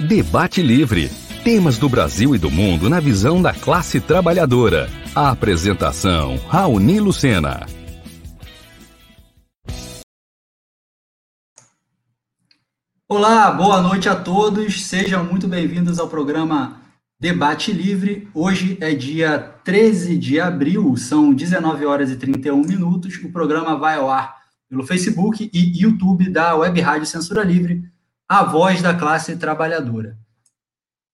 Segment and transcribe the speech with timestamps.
[0.00, 1.08] Debate Livre.
[1.44, 4.90] Temas do Brasil e do mundo na visão da classe trabalhadora.
[5.14, 7.64] A apresentação: Raoni Lucena.
[13.08, 14.84] Olá, boa noite a todos.
[14.84, 16.80] Sejam muito bem-vindos ao programa
[17.20, 18.28] Debate Livre.
[18.34, 23.14] Hoje é dia 13 de abril, são 19 horas e 31 minutos.
[23.22, 27.84] O programa vai ao ar pelo Facebook e YouTube da Web Rádio Censura Livre,
[28.28, 30.18] a voz da classe trabalhadora.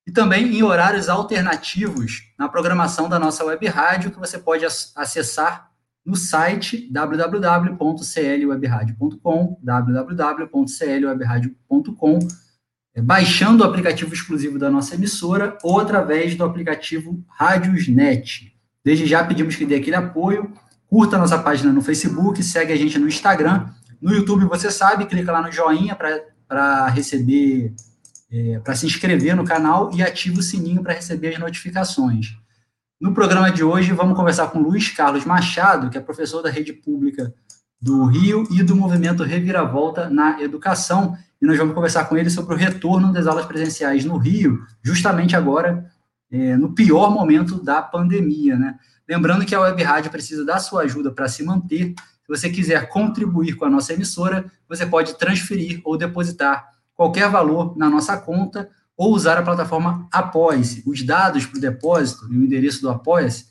[0.07, 5.71] E também em horários alternativos na programação da nossa web rádio, que você pode acessar
[6.05, 12.19] no site www.clwebradio.com, www.clwebradio.com,
[12.95, 18.53] é, baixando o aplicativo exclusivo da nossa emissora ou através do aplicativo Rádiosnet.
[18.85, 20.53] Desde já pedimos que dê aquele apoio,
[20.89, 23.69] curta nossa página no Facebook, segue a gente no Instagram,
[24.01, 26.30] no YouTube você sabe, clica lá no joinha para
[26.89, 27.73] receber,
[28.31, 32.37] é, para se inscrever no canal e ativa o sininho para receber as notificações.
[33.01, 36.73] No programa de hoje, vamos conversar com Luiz Carlos Machado, que é professor da rede
[36.73, 37.33] pública
[37.81, 41.17] do Rio e do movimento Reviravolta na Educação.
[41.41, 45.35] E nós vamos conversar com ele sobre o retorno das aulas presenciais no Rio, justamente
[45.35, 45.91] agora,
[46.31, 48.59] é, no pior momento da pandemia.
[48.59, 48.79] Né?
[49.09, 51.95] Lembrando que a Web Rádio precisa da sua ajuda para se manter.
[52.31, 57.77] Se você quiser contribuir com a nossa emissora, você pode transferir ou depositar qualquer valor
[57.77, 60.85] na nossa conta ou usar a plataforma Apoia-se.
[60.87, 63.47] Os dados para o depósito e o endereço do Apoia-se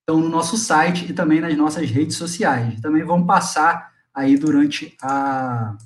[0.00, 2.80] estão no nosso site e também nas nossas redes sociais.
[2.80, 5.76] Também vão passar aí durante a,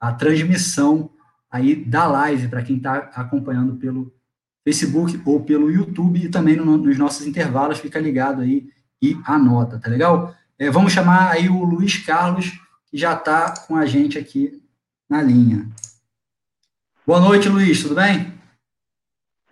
[0.00, 1.08] a transmissão
[1.48, 4.12] aí da live para quem está acompanhando pelo
[4.64, 8.68] Facebook ou pelo YouTube e também no, nos nossos intervalos, fica ligado aí
[9.00, 10.34] e anota, tá legal?
[10.60, 12.50] É, vamos chamar aí o Luiz Carlos,
[12.90, 14.60] que já está com a gente aqui
[15.08, 15.68] na linha.
[17.06, 18.32] Boa noite, Luiz, tudo bem?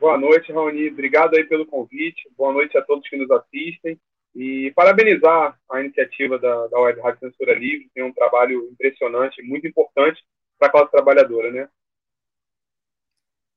[0.00, 0.88] Boa noite, Raoni.
[0.90, 2.28] Obrigado aí pelo convite.
[2.36, 3.96] Boa noite a todos que nos assistem.
[4.34, 7.88] E parabenizar a iniciativa da, da Web Rádio Censura Livre.
[7.94, 10.20] Tem um trabalho impressionante, muito importante
[10.58, 11.68] para a classe trabalhadora, né?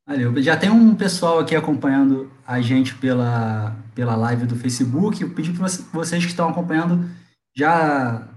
[0.06, 0.40] Valeu.
[0.42, 5.20] Já tem um pessoal aqui acompanhando a gente pela, pela live do Facebook.
[5.20, 7.10] Eu pedi para vocês que estão acompanhando
[7.59, 8.28] já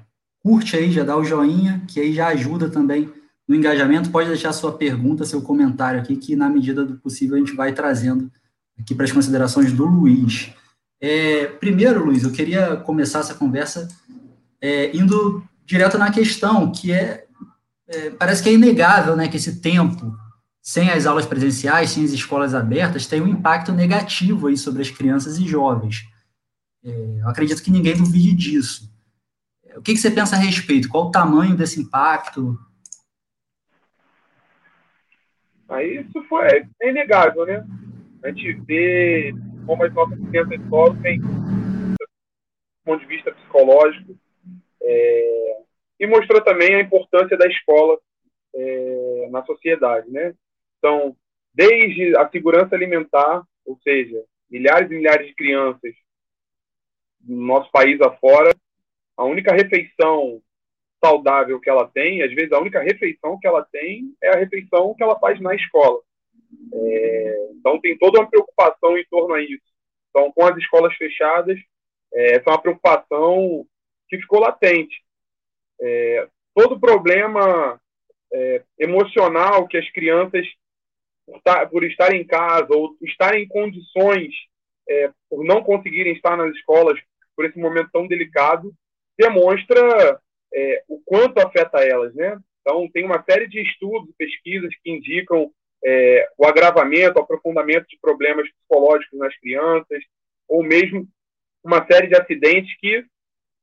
[0.40, 3.10] curte aí, já dá o joinha, que aí já ajuda também
[3.46, 7.38] no engajamento, pode deixar sua pergunta, seu comentário aqui, que na medida do possível a
[7.38, 8.30] gente vai trazendo
[8.78, 10.52] aqui para as considerações do Luiz.
[11.00, 13.88] É, primeiro, Luiz, eu queria começar essa conversa
[14.60, 17.26] é, indo direto na questão, que é,
[17.88, 20.16] é, parece que é inegável né, que esse tempo
[20.62, 24.90] sem as aulas presenciais, sem as escolas abertas, tem um impacto negativo aí sobre as
[24.90, 26.04] crianças e jovens.
[26.84, 28.91] É, eu acredito que ninguém duvide disso.
[29.76, 30.88] O que, que você pensa a respeito?
[30.88, 32.58] Qual o tamanho desse impacto?
[35.68, 36.46] Aí isso foi
[36.80, 37.64] é inegável, né?
[38.22, 39.34] A gente vê
[39.66, 41.96] como as nossas crianças sofrem do
[42.84, 44.14] ponto de vista psicológico
[44.82, 45.62] é,
[46.00, 47.98] e mostrou também a importância da escola
[48.54, 50.34] é, na sociedade, né?
[50.78, 51.16] Então,
[51.54, 55.94] desde a segurança alimentar, ou seja, milhares e milhares de crianças
[57.20, 58.54] no nosso país afora,
[59.16, 60.42] a única refeição
[61.04, 64.94] saudável que ela tem, às vezes a única refeição que ela tem é a refeição
[64.94, 66.00] que ela faz na escola.
[66.72, 69.72] É, então tem toda uma preocupação em torno a isso.
[70.10, 71.58] Então, com as escolas fechadas,
[72.14, 73.66] é, essa é uma preocupação
[74.08, 75.02] que ficou latente.
[75.80, 77.80] É, todo problema
[78.32, 80.46] é, emocional que as crianças,
[81.26, 84.34] por, estar, por estarem em casa ou estarem em condições,
[84.88, 87.00] é, por não conseguirem estar nas escolas
[87.34, 88.72] por esse momento tão delicado,
[89.22, 90.20] demonstra
[90.52, 92.38] é, o quanto afeta elas, né?
[92.60, 95.50] Então, tem uma série de estudos e pesquisas que indicam
[95.84, 100.02] é, o agravamento, o aprofundamento de problemas psicológicos nas crianças,
[100.48, 101.08] ou mesmo
[101.64, 103.04] uma série de acidentes que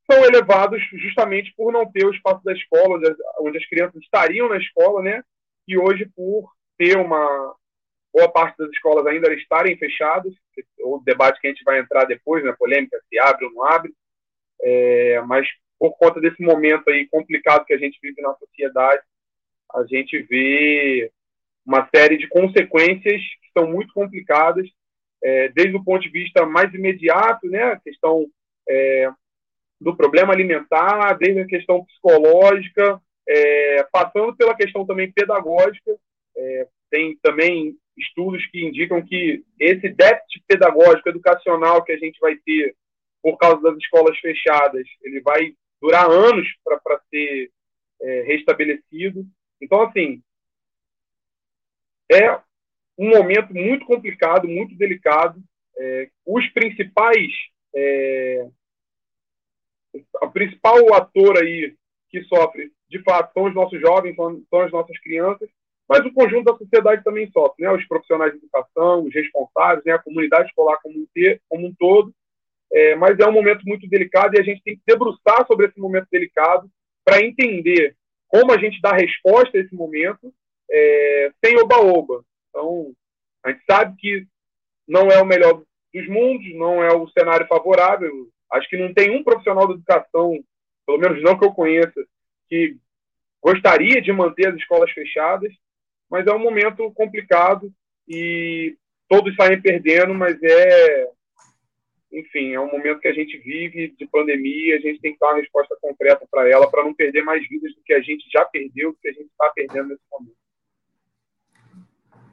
[0.10, 3.00] são elevados justamente por não ter o espaço da escola,
[3.40, 5.24] onde as, crianças estariam na escola, né?
[5.68, 7.56] E hoje, por ter uma
[8.12, 10.34] boa parte das escolas ainda estarem fechadas,
[10.80, 13.64] o debate que a gente vai entrar depois, na né, polêmica, se abre ou não
[13.64, 13.94] abre,
[14.62, 15.48] é, mas
[15.78, 19.02] por conta desse momento aí complicado que a gente vive na sociedade,
[19.74, 21.12] a gente vê
[21.66, 24.68] uma série de consequências que são muito complicadas,
[25.24, 28.26] é, desde o ponto de vista mais imediato, né, a questão
[28.68, 29.10] é,
[29.80, 35.96] do problema alimentar, desde a questão psicológica, é, passando pela questão também pedagógica.
[36.36, 42.36] É, tem também estudos que indicam que esse déficit pedagógico, educacional que a gente vai
[42.38, 42.76] ter
[43.22, 47.52] por causa das escolas fechadas, ele vai durar anos para ser
[48.02, 49.26] é, restabelecido.
[49.62, 50.22] Então, assim,
[52.12, 52.40] é
[52.98, 55.42] um momento muito complicado, muito delicado.
[55.78, 57.32] É, os principais,
[57.74, 58.48] é,
[60.22, 61.76] o principal ator aí
[62.10, 65.50] que sofre, de fato, são os nossos jovens, são, são as nossas crianças,
[65.88, 67.72] mas o conjunto da sociedade também sofre, né?
[67.72, 69.94] Os profissionais de educação, os responsáveis, né?
[69.94, 71.08] A comunidade escolar como um,
[71.48, 72.14] como um todo.
[72.72, 75.80] É, mas é um momento muito delicado e a gente tem que debruçar sobre esse
[75.80, 76.70] momento delicado
[77.04, 77.96] para entender
[78.28, 80.32] como a gente dá resposta a esse momento
[80.72, 82.24] é, sem oba-oba.
[82.50, 82.92] Então,
[83.44, 84.28] a gente sabe que
[84.88, 85.64] não é o melhor
[85.94, 88.30] dos mundos, não é o cenário favorável.
[88.52, 90.40] Acho que não tem um profissional da educação,
[90.86, 92.06] pelo menos não que eu conheça,
[92.48, 92.78] que
[93.42, 95.52] gostaria de manter as escolas fechadas,
[96.10, 97.72] mas é um momento complicado
[98.08, 98.76] e
[99.08, 101.10] todos saem perdendo, mas é
[102.12, 105.28] enfim, é um momento que a gente vive de pandemia, a gente tem que dar
[105.28, 108.44] uma resposta concreta para ela, para não perder mais vidas do que a gente já
[108.46, 110.36] perdeu, do que a gente está perdendo nesse momento.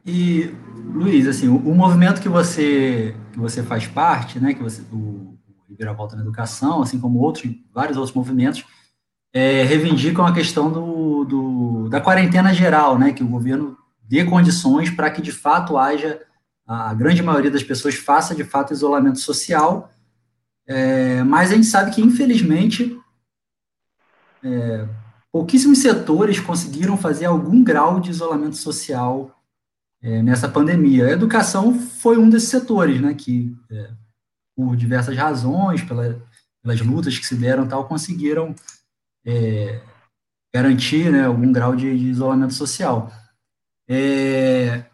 [0.05, 0.51] E,
[0.95, 5.37] Luiz, assim, o, o, movimento que você, que você faz parte, né, que você, o,
[5.69, 7.45] o Volta na Educação, assim como outros,
[7.75, 8.65] vários outros movimentos,
[9.33, 13.77] é, reivindicam a questão do, do, da quarentena geral, né, que o governo
[14.09, 16.23] dê condições para que, de fato, haja
[16.67, 19.93] a grande maioria das pessoas faça de fato isolamento social,
[20.67, 22.99] é, mas a gente sabe que, infelizmente,
[24.43, 24.89] é,
[25.31, 29.33] pouquíssimos setores conseguiram fazer algum grau de isolamento social
[30.03, 31.07] é, nessa pandemia.
[31.07, 33.91] A educação foi um desses setores, né, que, é,
[34.57, 36.21] por diversas razões, pela,
[36.63, 38.55] pelas lutas que se deram tal, conseguiram
[39.25, 39.81] é,
[40.53, 43.13] garantir né, algum grau de, de isolamento social.
[43.89, 44.85] É,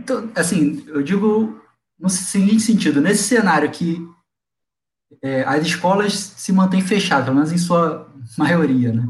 [0.00, 1.60] então, assim, eu digo
[1.98, 4.00] no seguinte sentido, nesse cenário que
[5.22, 9.06] é, as escolas se mantêm fechadas, pelo menos em sua maioria, né?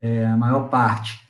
[0.00, 1.20] É, a maior parte.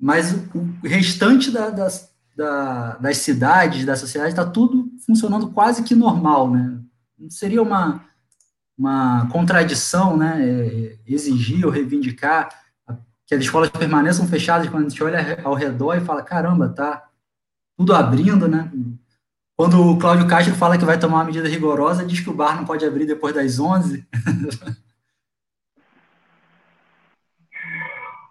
[0.00, 5.94] Mas o restante da, das, da, das cidades, da sociedade, está tudo funcionando quase que
[5.94, 6.80] normal, né?
[7.16, 8.04] Não seria uma,
[8.76, 10.44] uma contradição, né?
[10.44, 12.48] É, exigir ou reivindicar
[13.26, 17.08] que as escolas permaneçam fechadas quando a gente olha ao redor e fala, caramba, tá
[17.82, 18.70] tudo abrindo, né?
[19.56, 22.56] Quando o Cláudio Castro fala que vai tomar uma medida rigorosa, diz que o bar
[22.56, 24.06] não pode abrir depois das 11.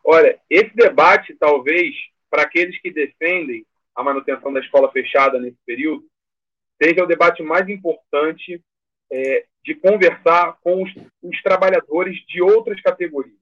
[0.03, 1.93] Olha, esse debate, talvez,
[2.29, 6.05] para aqueles que defendem a manutenção da escola fechada nesse período,
[6.81, 8.63] seja o debate mais importante
[9.11, 10.89] é, de conversar com os,
[11.21, 13.35] os, trabalhadores de outras categorias.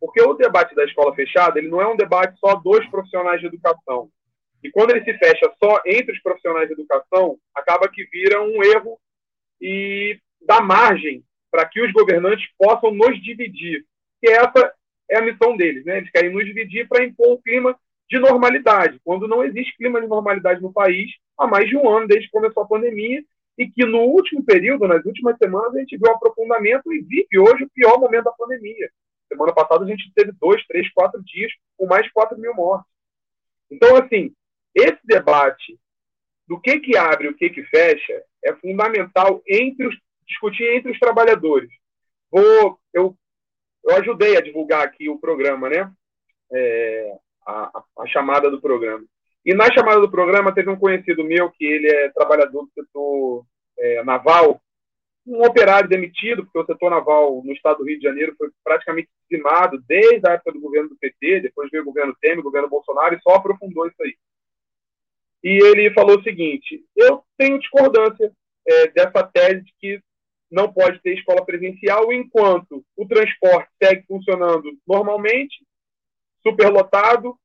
[0.00, 3.46] Porque o debate da escola fechada ele não é um debate só dos profissionais de
[3.48, 4.08] educação.
[4.62, 8.62] E quando ele se fecha só entre os profissionais de educação, acaba que vira um
[8.62, 8.98] erro
[9.60, 13.84] e dá margem para que os governantes possam nos dividir.
[14.22, 14.72] E essa
[15.10, 15.98] é a missão deles, né?
[15.98, 17.76] Eles querem nos dividir para impor um clima
[18.08, 22.06] de normalidade, quando não existe clima de normalidade no país há mais de um ano,
[22.06, 23.22] desde que começou a pandemia,
[23.58, 27.38] e que no último período, nas últimas semanas, a gente viu um aprofundamento e vive
[27.38, 28.90] hoje o pior momento da pandemia.
[29.28, 32.90] Semana passada a gente teve dois, três, quatro dias com mais de quatro mil mortes.
[33.70, 34.34] Então, assim,
[34.74, 35.78] esse debate
[36.46, 39.94] do que, que abre e o que, que fecha é fundamental entre os,
[40.26, 41.70] discutir entre os trabalhadores.
[42.30, 43.16] Vou, eu,
[43.84, 45.90] eu ajudei a divulgar aqui o programa, né?
[46.52, 49.04] É, a, a, chamada do programa.
[49.44, 53.46] E na chamada do programa teve um conhecido meu que ele é trabalhador do setor
[53.78, 54.60] é, naval,
[55.26, 59.08] um operário demitido, porque o setor naval no estado do Rio de Janeiro foi praticamente
[59.28, 62.68] dizimado desde a época do governo do PT, depois veio o governo Temer, o governo
[62.68, 64.14] Bolsonaro, e só aprofundou isso aí
[65.42, 68.32] e ele falou o seguinte: eu tenho discordância
[68.66, 70.02] é, dessa tese de que
[70.50, 75.64] não pode ter escola presencial enquanto o transporte segue funcionando normalmente,
[76.42, 77.36] superlotado,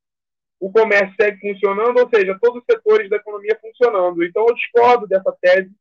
[0.59, 4.23] o comércio segue funcionando, ou seja, todos os setores da economia funcionando.
[4.23, 5.71] Então, eu discordo dessa tese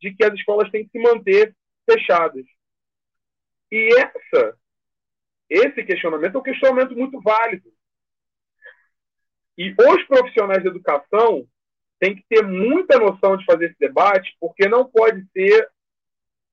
[0.00, 1.54] de que as escolas têm que se manter
[1.88, 2.44] fechadas.
[3.70, 4.58] E essa,
[5.48, 7.72] esse questionamento é um questionamento muito válido.
[9.56, 11.48] E os profissionais de educação
[11.98, 15.70] tem que ter muita noção de fazer esse debate, porque não pode ser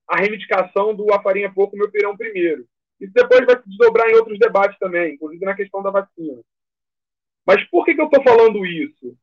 [0.08, 2.66] a reivindicação do a farinha pouco, meu pirão primeiro.
[3.00, 6.42] Isso depois vai se desdobrar em outros debates também, inclusive na questão da vacina.
[7.46, 9.16] Mas por que, que eu estou falando isso?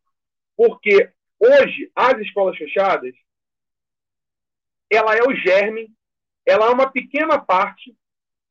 [0.55, 3.15] Porque hoje, as escolas fechadas,
[4.89, 5.91] ela é o germe,
[6.45, 7.95] ela é uma pequena parte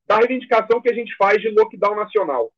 [0.07, 2.53] da reivindicação que a gente faz de lockdown nacional.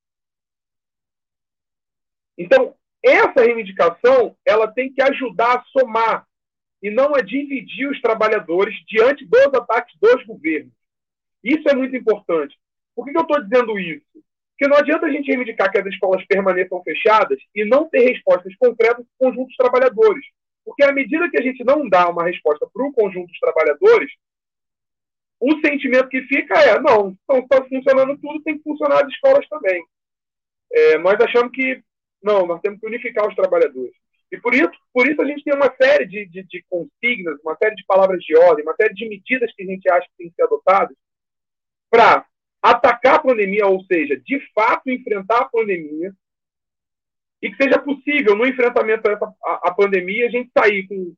[2.38, 6.26] Então, essa reivindicação ela tem que ajudar a somar
[6.82, 10.72] e não a dividir os trabalhadores diante dos ataques dos governos.
[11.42, 12.56] Isso é muito importante.
[12.94, 14.06] Por que, eu estou dizendo isso?
[14.50, 18.54] Porque não adianta a gente reivindicar que as escolas permaneçam fechadas e não ter respostas
[18.56, 20.24] concretas para o conjunto dos trabalhadores.
[20.64, 24.12] Porque à medida que a gente não dá uma resposta para o conjunto dos trabalhadores,
[25.40, 29.48] o sentimento que fica é: não, então está funcionando tudo, tem que funcionar as escolas
[29.48, 29.84] também.
[30.72, 31.82] É, nós achamos que,
[32.22, 33.94] não, nós temos que unificar os trabalhadores.
[34.30, 37.56] E por isso, por isso a gente tem uma série de, de, de consignas, uma
[37.56, 40.28] série de palavras de ordem, uma série de medidas que a gente acha que tem
[40.30, 40.96] que ser adotadas
[41.90, 42.24] para
[42.62, 46.14] atacar a pandemia, ou seja, de fato enfrentar a pandemia,
[47.42, 51.12] e que seja possível, no enfrentamento à, à pandemia, a gente sair com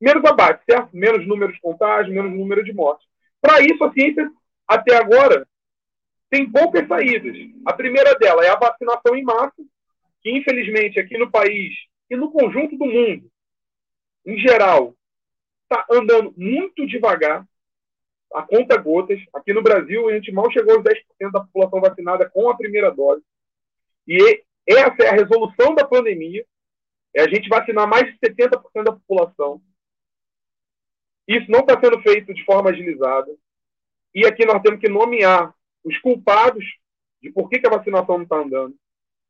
[0.00, 0.90] menos abate, certo?
[0.94, 3.06] Menos número de contágios, menos número de mortes.
[3.40, 4.30] Para isso, a ciência,
[4.66, 5.46] até agora,
[6.28, 7.36] tem poucas saídas.
[7.64, 9.54] A primeira dela é a vacinação em massa,
[10.26, 11.72] que infelizmente aqui no país
[12.10, 13.30] e no conjunto do mundo,
[14.26, 14.92] em geral,
[15.62, 17.46] está andando muito devagar
[18.34, 19.20] a conta gotas.
[19.32, 22.90] Aqui no Brasil, a gente mal chegou aos 10% da população vacinada com a primeira
[22.90, 23.22] dose.
[24.04, 26.44] E essa é a resolução da pandemia.
[27.14, 29.62] É a gente vacinar mais de 70% da população.
[31.28, 33.32] Isso não está sendo feito de forma agilizada.
[34.12, 35.54] E aqui nós temos que nomear
[35.84, 36.64] os culpados
[37.22, 38.76] de por que, que a vacinação não está andando.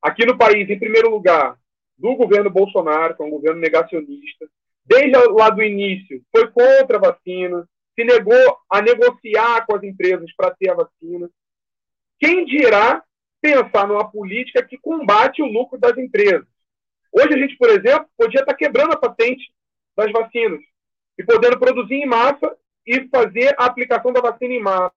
[0.06, 1.58] Aqui no país, em primeiro lugar,
[1.98, 4.46] do governo Bolsonaro, que é um governo negacionista,
[4.84, 10.32] desde lá do início, foi contra a vacina, se negou a negociar com as empresas
[10.36, 11.28] para ter a vacina.
[12.20, 13.02] Quem dirá
[13.40, 16.46] pensar numa política que combate o lucro das empresas?
[17.10, 19.50] Hoje a gente, por exemplo, podia estar quebrando a patente
[19.96, 20.60] das vacinas
[21.18, 24.94] e podendo produzir em massa e fazer a aplicação da vacina em massa.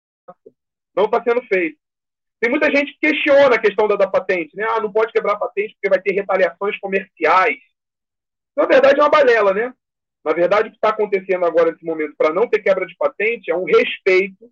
[0.95, 1.79] Não está sendo feito.
[2.39, 4.65] Tem muita gente que questiona a questão da, da patente, né?
[4.69, 7.57] Ah, não pode quebrar a patente porque vai ter retaliações comerciais.
[8.55, 9.73] Na verdade, é uma balela, né?
[10.23, 13.51] Na verdade, o que está acontecendo agora nesse momento para não ter quebra de patente
[13.51, 14.49] é um respeito,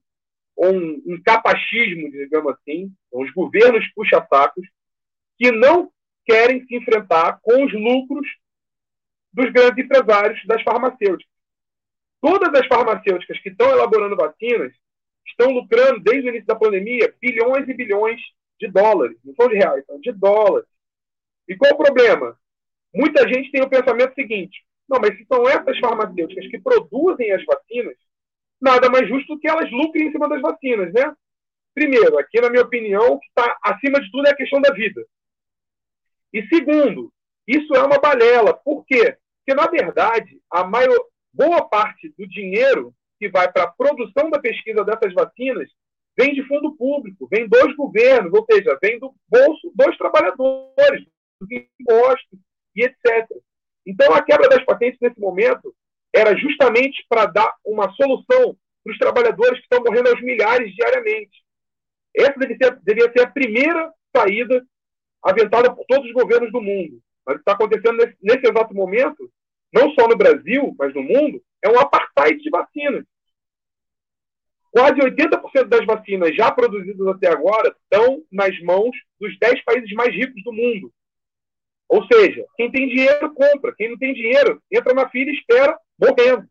[0.55, 4.65] ou um, um capachismo, digamos assim, os governos puxa-sacos,
[5.37, 5.91] que não
[6.25, 8.27] querem se enfrentar com os lucros
[9.31, 11.31] dos grandes empresários das farmacêuticas.
[12.19, 14.73] Todas as farmacêuticas que estão elaborando vacinas
[15.29, 18.21] estão lucrando, desde o início da pandemia, bilhões e bilhões
[18.59, 19.17] de dólares.
[19.23, 20.67] Não são de reais, são de dólares.
[21.47, 22.37] E qual o problema?
[22.93, 27.43] Muita gente tem o pensamento seguinte: não, mas se são essas farmacêuticas que produzem as
[27.45, 27.95] vacinas,
[28.59, 31.15] nada mais justo que elas lucrem em cima das vacinas, né?
[31.73, 34.73] Primeiro, aqui na minha opinião, o que está acima de tudo é a questão da
[34.73, 35.05] vida.
[36.33, 37.13] E segundo,
[37.47, 38.53] isso é uma balela.
[38.53, 39.17] Por quê?
[39.39, 40.97] Porque, na verdade, a maior,
[41.31, 45.69] boa parte do dinheiro que vai para a produção da pesquisa dessas vacinas
[46.17, 51.05] vem de fundo público, vem dos governos, ou seja, vem do bolso dos trabalhadores,
[51.39, 52.39] dos impostos
[52.75, 53.27] e etc.
[53.85, 55.73] Então, a quebra das patentes nesse momento
[56.13, 61.43] era justamente para dar uma solução para os trabalhadores que estão morrendo aos milhares diariamente.
[62.15, 64.65] Essa deve ser, ser a primeira saída
[65.23, 66.99] aventada por todos os governos do mundo.
[67.25, 69.31] Mas está acontecendo nesse, nesse exato momento,
[69.73, 73.05] não só no Brasil, mas no mundo, é um apartheid de vacinas.
[74.71, 80.13] Quase 80% das vacinas já produzidas até agora estão nas mãos dos 10 países mais
[80.13, 80.91] ricos do mundo.
[81.89, 85.77] Ou seja, quem tem dinheiro compra, quem não tem dinheiro entra na fila e espera
[85.97, 86.47] morrendo.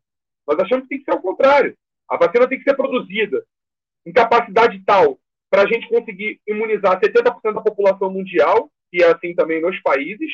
[0.47, 1.77] Nós achamos que tem que ser o contrário.
[2.09, 3.45] A vacina tem que ser produzida
[4.05, 5.19] em capacidade tal
[5.51, 10.33] para a gente conseguir imunizar 70% da população mundial, e é assim também nos países,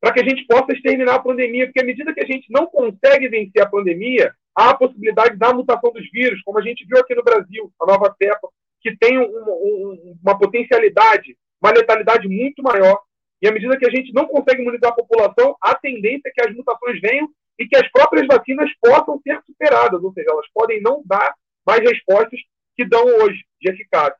[0.00, 2.66] para que a gente possa exterminar a pandemia, porque à medida que a gente não
[2.66, 6.98] consegue vencer a pandemia, há a possibilidade da mutação dos vírus, como a gente viu
[6.98, 8.48] aqui no Brasil, a nova cepa,
[8.80, 13.00] que tem um, um, uma potencialidade, uma letalidade muito maior.
[13.42, 16.48] E à medida que a gente não consegue imunizar a população, a tendência é que
[16.48, 17.28] as mutações venham
[17.58, 21.34] e que as próprias vacinas possam ser superadas, ou seja, elas podem não dar
[21.66, 22.40] mais respostas
[22.76, 24.16] que dão hoje de eficácia.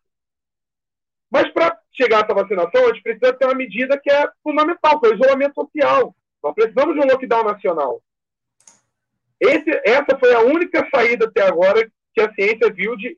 [1.30, 5.00] Mas para chegar a essa vacinação, a gente precisa ter uma medida que é fundamental,
[5.00, 6.14] que é o isolamento social.
[6.42, 8.02] Nós precisamos de um lockdown nacional.
[9.40, 13.16] Esse, essa foi a única saída até agora que a ciência viu de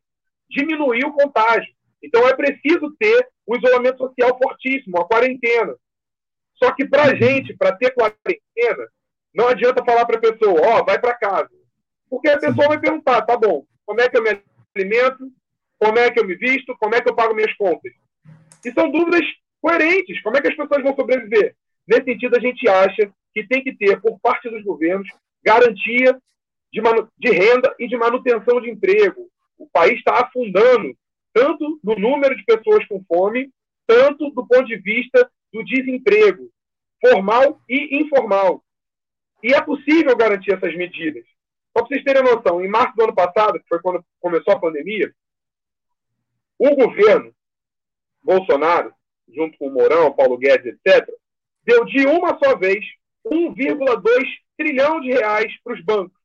[0.48, 1.72] diminuir o contágio.
[2.02, 5.74] Então é preciso ter o isolamento social fortíssimo, a quarentena.
[6.62, 8.88] Só que para a gente, para ter quarentena,
[9.34, 11.50] não adianta falar para a pessoa, ó, oh, vai para casa.
[12.08, 14.42] Porque a pessoa vai perguntar, tá bom, como é que eu me
[14.76, 15.30] alimento,
[15.78, 17.92] como é que eu me visto, como é que eu pago minhas contas.
[18.64, 19.24] E são dúvidas
[19.60, 20.20] coerentes.
[20.22, 21.54] Como é que as pessoas vão sobreviver?
[21.86, 25.08] Nesse sentido, a gente acha que tem que ter, por parte dos governos,
[25.42, 26.18] garantia
[26.72, 26.80] de,
[27.18, 29.28] de renda e de manutenção de emprego.
[29.58, 30.94] O país está afundando,
[31.32, 33.50] tanto no número de pessoas com fome,
[33.86, 36.50] tanto do ponto de vista do desemprego,
[37.00, 38.62] formal e informal.
[39.42, 41.24] E é possível garantir essas medidas.
[41.76, 44.60] Só para vocês terem noção, em março do ano passado, que foi quando começou a
[44.60, 45.12] pandemia,
[46.58, 47.34] o governo
[48.22, 48.92] Bolsonaro,
[49.28, 51.08] junto com o Mourão, Paulo Guedes, etc.,
[51.64, 52.84] deu de uma só vez
[53.24, 54.02] 1,2
[54.56, 56.18] trilhão de reais para os bancos.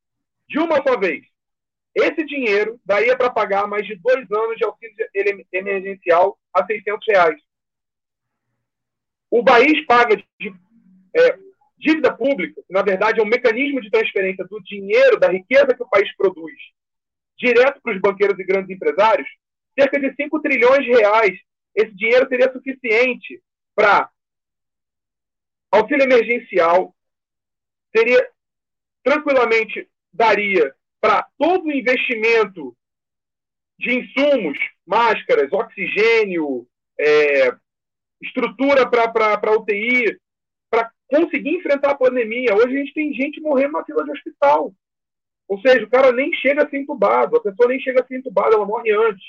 [0.48, 1.24] De uma só vez.
[1.96, 7.40] Esse dinheiro daria para pagar mais de dois anos de auxílio emergencial a 600 reais.
[9.32, 10.54] O país paga de,
[11.16, 11.38] é,
[11.78, 15.84] dívida pública, que na verdade é um mecanismo de transferência do dinheiro, da riqueza que
[15.84, 16.54] o país produz,
[17.38, 19.28] direto para os banqueiros e grandes empresários,
[19.78, 21.38] cerca de 5 trilhões de reais.
[21.75, 23.41] Esse dinheiro seria suficiente
[23.75, 24.10] para
[25.72, 26.96] auxílio emergencial,
[27.96, 28.29] seria
[29.03, 32.75] tranquilamente daria para todo o investimento
[33.77, 36.65] de insumos, máscaras, oxigênio,
[36.98, 37.53] é,
[38.22, 40.17] estrutura para UTI,
[40.70, 42.55] para conseguir enfrentar a pandemia.
[42.55, 44.74] Hoje a gente tem gente morrendo na fila de hospital.
[45.48, 48.17] Ou seja, o cara nem chega a ser entubado, a pessoa nem chega a ser
[48.17, 49.24] entubada, ela morre antes.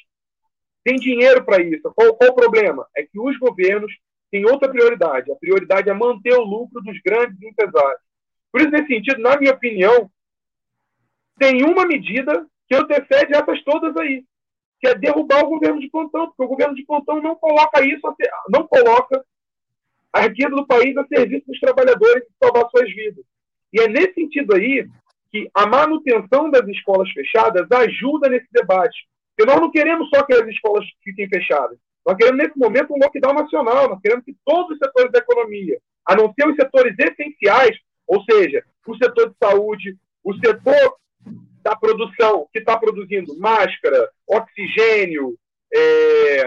[0.87, 1.93] Tem dinheiro para isso.
[1.97, 2.87] Qual, qual o problema?
[2.97, 3.93] É que os governos
[4.31, 5.33] têm outra prioridade.
[5.33, 8.01] A prioridade é manter o lucro dos grandes empresários.
[8.53, 10.09] Por isso, nesse sentido, na minha opinião,
[11.41, 14.25] tem uma medida que antecede essas todas aí,
[14.79, 18.03] que é derrubar o governo de plantão, porque o governo de plantão não coloca isso,
[18.49, 19.25] não coloca
[20.13, 23.25] a riqueza do país a serviço dos trabalhadores e salvar suas vidas.
[23.73, 24.89] E é nesse sentido aí
[25.33, 28.97] que a manutenção das escolas fechadas ajuda nesse debate.
[29.37, 31.79] Porque nós não queremos só que as escolas fiquem fechadas.
[32.07, 33.89] Nós queremos, nesse momento, um lockdown nacional.
[33.89, 37.77] Nós queremos que todos os setores da economia, a não ser os setores essenciais,
[38.07, 40.97] ou seja, o setor de saúde, o setor
[41.63, 45.37] da produção, que está produzindo máscara, oxigênio,
[45.75, 46.47] é,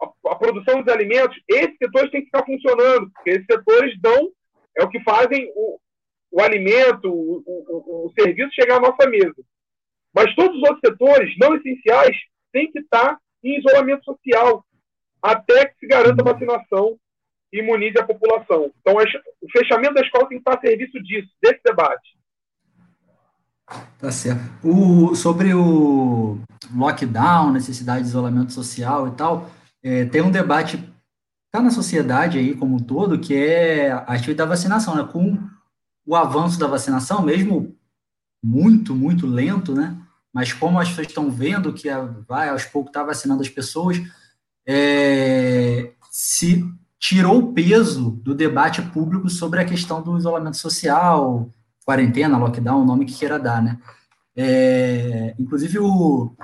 [0.00, 4.30] a, a, produção dos alimentos, esses setores têm que ficar funcionando, porque esses setores dão,
[4.76, 5.78] é o que fazem o,
[6.30, 9.36] o alimento, o, o, o serviço chegar à nossa mesa.
[10.14, 12.16] Mas todos os outros setores não essenciais
[12.52, 14.64] têm que estar em isolamento social,
[15.20, 16.98] até que se garanta a vacinação
[17.52, 18.70] e imunize a população.
[18.80, 22.16] Então, o fechamento da escola tem que estar a serviço disso, desse debate.
[23.98, 24.42] Tá certo.
[24.62, 26.38] O, sobre o
[26.74, 29.50] lockdown, necessidade de isolamento social e tal,
[29.82, 30.78] é, tem um debate
[31.50, 35.04] tá na sociedade aí como um todo, que é a respeito da vacinação, né?
[35.04, 35.38] Com
[36.04, 37.76] o avanço da vacinação, mesmo
[38.42, 39.96] muito, muito lento, né?
[40.32, 41.88] Mas como as pessoas estão vendo que
[42.26, 44.00] vai aos poucos está vacinando as pessoas,
[44.66, 46.64] é, se
[46.98, 51.50] tirou o peso do debate público sobre a questão do isolamento social,
[51.84, 53.78] quarentena, lockdown, o nome que queira dar, né?
[54.34, 56.34] É, inclusive, o,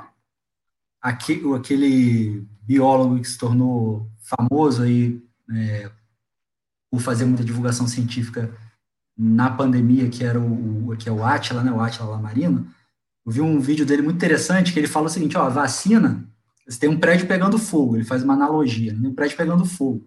[1.01, 5.23] aquele, aquele biólogo que se tornou famoso aí
[5.55, 5.91] é,
[6.91, 8.53] por fazer muita divulgação científica
[9.17, 12.69] na pandemia, que era o, que é o Atila, né, o Atila Lamarino,
[13.29, 16.25] vi um vídeo dele muito interessante, que ele fala o seguinte, ó, vacina,
[16.67, 20.07] você tem um prédio pegando fogo, ele faz uma analogia, né, um prédio pegando fogo,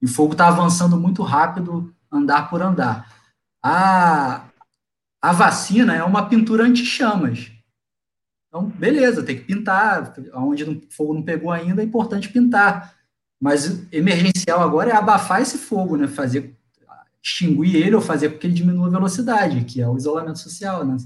[0.00, 3.10] e o fogo está avançando muito rápido, andar por andar.
[3.62, 4.44] A,
[5.20, 7.52] a vacina é uma pintura anti-chamas.
[8.48, 10.12] Então, beleza, tem que pintar.
[10.34, 12.94] Onde o fogo não pegou ainda, é importante pintar.
[13.40, 16.06] Mas emergencial agora é abafar esse fogo, né?
[16.06, 16.54] Fazer,
[17.22, 20.84] extinguir ele ou fazer com que ele diminua a velocidade, que é o isolamento social,
[20.84, 20.96] né?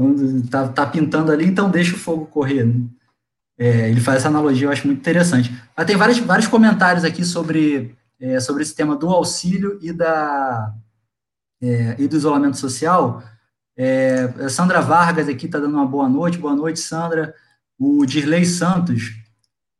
[0.00, 2.64] Então, tá, pintando ali, então deixa o fogo correr.
[2.64, 2.86] Né?
[3.58, 5.54] É, ele faz essa analogia, eu acho muito interessante.
[5.76, 10.74] Mas tem vários, vários comentários aqui sobre, é, sobre esse tema do auxílio e da,
[11.60, 13.22] é, e do isolamento social.
[13.76, 16.38] É, Sandra Vargas aqui está dando uma boa noite.
[16.38, 17.34] Boa noite, Sandra.
[17.78, 19.14] O Dirley Santos,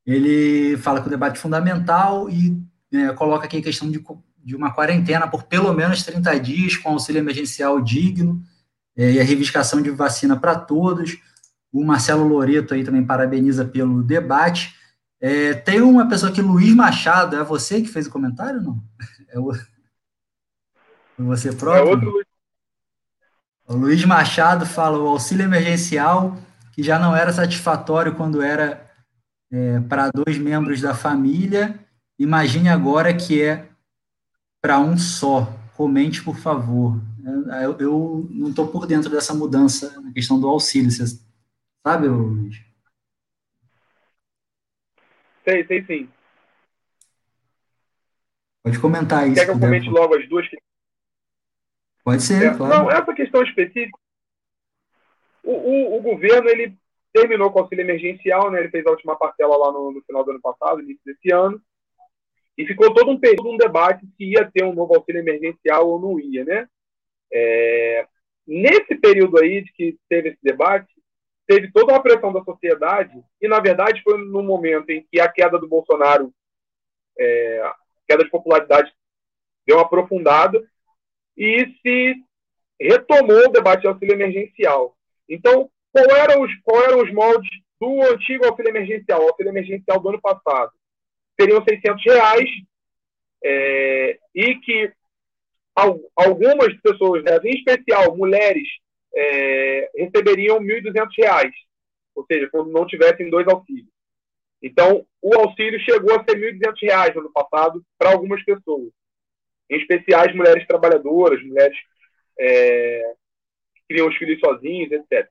[0.04, 4.04] ele fala que o debate é fundamental e é, coloca aqui a questão de,
[4.44, 8.42] de uma quarentena por pelo menos 30 dias com auxílio emergencial digno
[9.00, 11.16] é, e a reivindicação de vacina para todos.
[11.72, 14.74] O Marcelo Loreto aí também parabeniza pelo debate.
[15.18, 18.82] É, tem uma pessoa aqui, Luiz Machado, é você que fez o comentário não?
[19.28, 19.52] É o...
[21.18, 21.88] Você próprio?
[21.88, 22.26] É outro Luiz.
[23.66, 26.36] O Luiz Machado fala o auxílio emergencial,
[26.72, 28.90] que já não era satisfatório quando era
[29.50, 31.78] é, para dois membros da família,
[32.18, 33.68] imagine agora que é
[34.60, 35.56] para um só.
[35.74, 37.00] Comente, por favor.
[37.52, 40.90] É, eu, eu não estou por dentro dessa mudança na questão do auxílio.
[40.90, 41.04] Você
[41.86, 42.56] sabe, Luiz?
[45.44, 46.08] Sei, sei sim.
[48.62, 49.36] Pode comentar isso.
[49.36, 50.46] Quer que eu comente logo as duas
[52.04, 52.74] Pode ser, é, claro.
[52.74, 53.98] Não, essa questão específica,
[55.42, 56.76] o, o, o, governo ele
[57.12, 58.60] terminou com o auxílio emergencial, né?
[58.60, 61.60] Ele fez a última parcela lá no, no final do ano passado, início desse ano,
[62.56, 66.00] e ficou todo um período, um debate se ia ter um novo auxílio emergencial ou
[66.00, 66.68] não ia, né?
[67.32, 68.06] É,
[68.46, 70.92] nesse período aí de que teve esse debate,
[71.46, 75.28] teve toda uma pressão da sociedade, e na verdade foi no momento em que a
[75.28, 76.32] queda do Bolsonaro,
[77.18, 77.76] é, a
[78.08, 78.92] queda de popularidade
[79.66, 80.62] deu uma aprofundada,
[81.36, 82.14] e se
[82.80, 84.96] retomou o debate de auxílio emergencial.
[85.28, 90.00] Então, qual eram os, qual eram os moldes do antigo auxílio emergencial, o auxílio emergencial
[90.00, 90.70] do ano passado?
[91.38, 92.50] Seriam 600 reais,
[93.42, 94.92] é, e que
[96.16, 98.68] algumas pessoas, né, em especial mulheres,
[99.14, 101.50] é, receberiam R$ 1.200,
[102.14, 103.88] ou seja, quando não tivessem dois auxílios.
[104.62, 108.92] Então, o auxílio chegou a ser R$ 1.200 no ano passado para algumas pessoas,
[109.70, 111.76] em especial as mulheres trabalhadoras, mulheres
[112.38, 113.14] é,
[113.74, 115.28] que criam os filhos sozinhos, etc.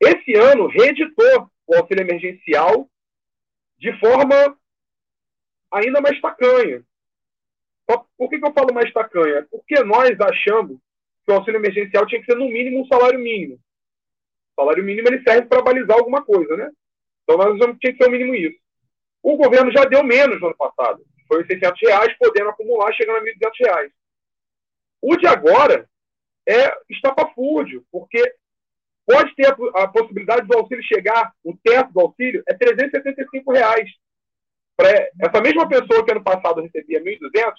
[0.00, 2.88] Esse ano, reeditou o auxílio emergencial
[3.78, 4.56] de forma
[5.72, 6.82] ainda mais tacanha.
[7.88, 9.46] Por que, que eu falo mais tacanha?
[9.50, 10.78] Porque nós achamos
[11.24, 13.54] que o auxílio emergencial tinha que ser, no mínimo, um salário mínimo.
[13.54, 16.70] O salário mínimo ele serve para balizar alguma coisa, né?
[17.22, 18.58] Então nós achamos que tinha que ser o mínimo isso.
[19.22, 21.02] O governo já deu menos no ano passado.
[21.26, 23.92] Foi 600 reais, podendo acumular, chegando a 1.200 reais.
[25.00, 25.88] O de agora
[26.46, 28.22] é estapafúrdio, porque
[29.06, 33.90] pode ter a, a, possibilidade do auxílio chegar, o teto do auxílio é 375 reais.
[34.76, 37.52] Para essa mesma pessoa que ano passado recebia 1.200,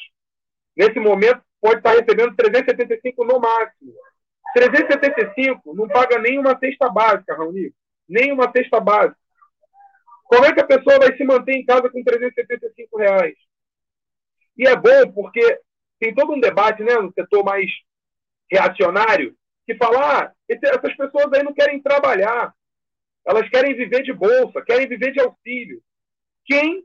[0.80, 3.94] nesse momento pode estar recebendo 375 no máximo.
[4.54, 7.74] 375 não paga nem uma cesta básica, Raoni.
[8.08, 9.18] Nem uma cesta básica.
[10.24, 13.36] Como é que a pessoa vai se manter em casa com 375 reais?
[14.58, 15.60] E é bom porque
[16.00, 17.70] tem todo um debate né, no setor mais
[18.50, 22.54] reacionário que fala ah, essas pessoas aí não querem trabalhar.
[23.28, 25.84] Elas querem viver de bolsa, querem viver de auxílio.
[26.46, 26.84] Quem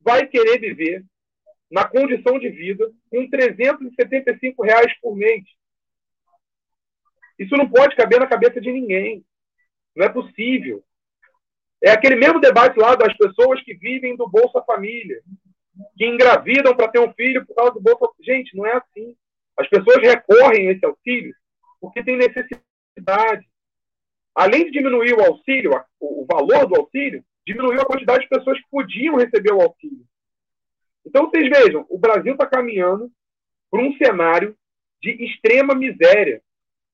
[0.00, 1.04] vai querer viver
[1.72, 5.42] na condição de vida com 375 reais por mês.
[7.38, 9.24] Isso não pode caber na cabeça de ninguém.
[9.96, 10.84] Não é possível.
[11.82, 15.22] É aquele mesmo debate lá das pessoas que vivem do Bolsa Família,
[15.96, 19.16] que engravidam para ter um filho por causa do Bolsa Gente, não é assim.
[19.58, 21.34] As pessoas recorrem a esse auxílio
[21.80, 23.48] porque tem necessidade.
[24.34, 28.70] Além de diminuir o auxílio, o valor do auxílio, diminuiu a quantidade de pessoas que
[28.70, 30.06] podiam receber o auxílio.
[31.04, 33.10] Então, vocês vejam, o Brasil está caminhando
[33.70, 34.56] para um cenário
[35.00, 36.42] de extrema miséria.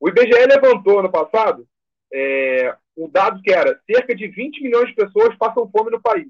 [0.00, 1.66] O IBGE levantou ano passado
[2.12, 6.28] é, o dado que era cerca de 20 milhões de pessoas passam fome no país.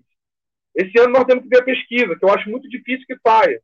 [0.74, 3.60] Esse ano nós temos que ver a pesquisa, que eu acho muito difícil que saia.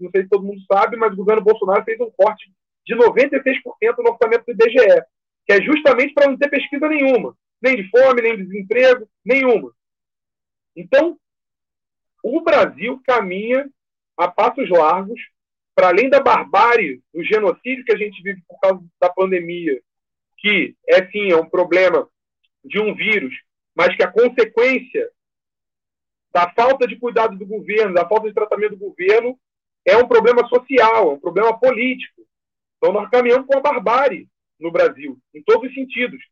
[0.00, 2.50] Não sei se todo mundo sabe, mas o governo Bolsonaro fez um corte
[2.86, 3.34] de 96%
[3.98, 5.02] no orçamento do IBGE,
[5.46, 9.72] que é justamente para não ter pesquisa nenhuma, nem de fome, nem de desemprego, nenhuma.
[10.76, 11.18] Então,
[12.24, 13.70] o Brasil caminha
[14.16, 15.20] a passos largos
[15.74, 19.78] para além da barbárie, do genocídio que a gente vive por causa da pandemia,
[20.38, 22.08] que é sim é um problema
[22.64, 23.34] de um vírus,
[23.76, 25.10] mas que a consequência
[26.32, 29.38] da falta de cuidado do governo, da falta de tratamento do governo,
[29.84, 32.22] é um problema social, é um problema político.
[32.78, 36.22] Então nós caminhamos com a barbárie no Brasil, em todos os sentidos,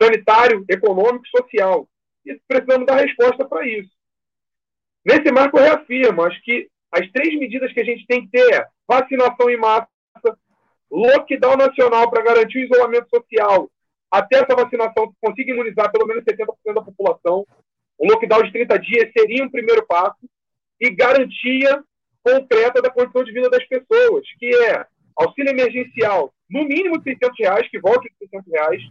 [0.00, 1.88] sanitário, econômico social.
[2.24, 3.95] E precisamos dar resposta para isso.
[5.06, 8.54] Nesse marco, eu reafirmo, acho que as três medidas que a gente tem que ter
[8.54, 9.86] é vacinação em massa,
[10.90, 13.70] lockdown nacional para garantir o isolamento social,
[14.10, 17.46] até essa vacinação consiga imunizar pelo menos 70% da população.
[18.00, 20.18] Um lockdown de 30 dias seria um primeiro passo
[20.80, 21.84] e garantia
[22.24, 24.84] concreta da condição de vida das pessoas, que é
[25.16, 28.82] auxílio emergencial, no mínimo de 600 reais, que volte de 600 reais,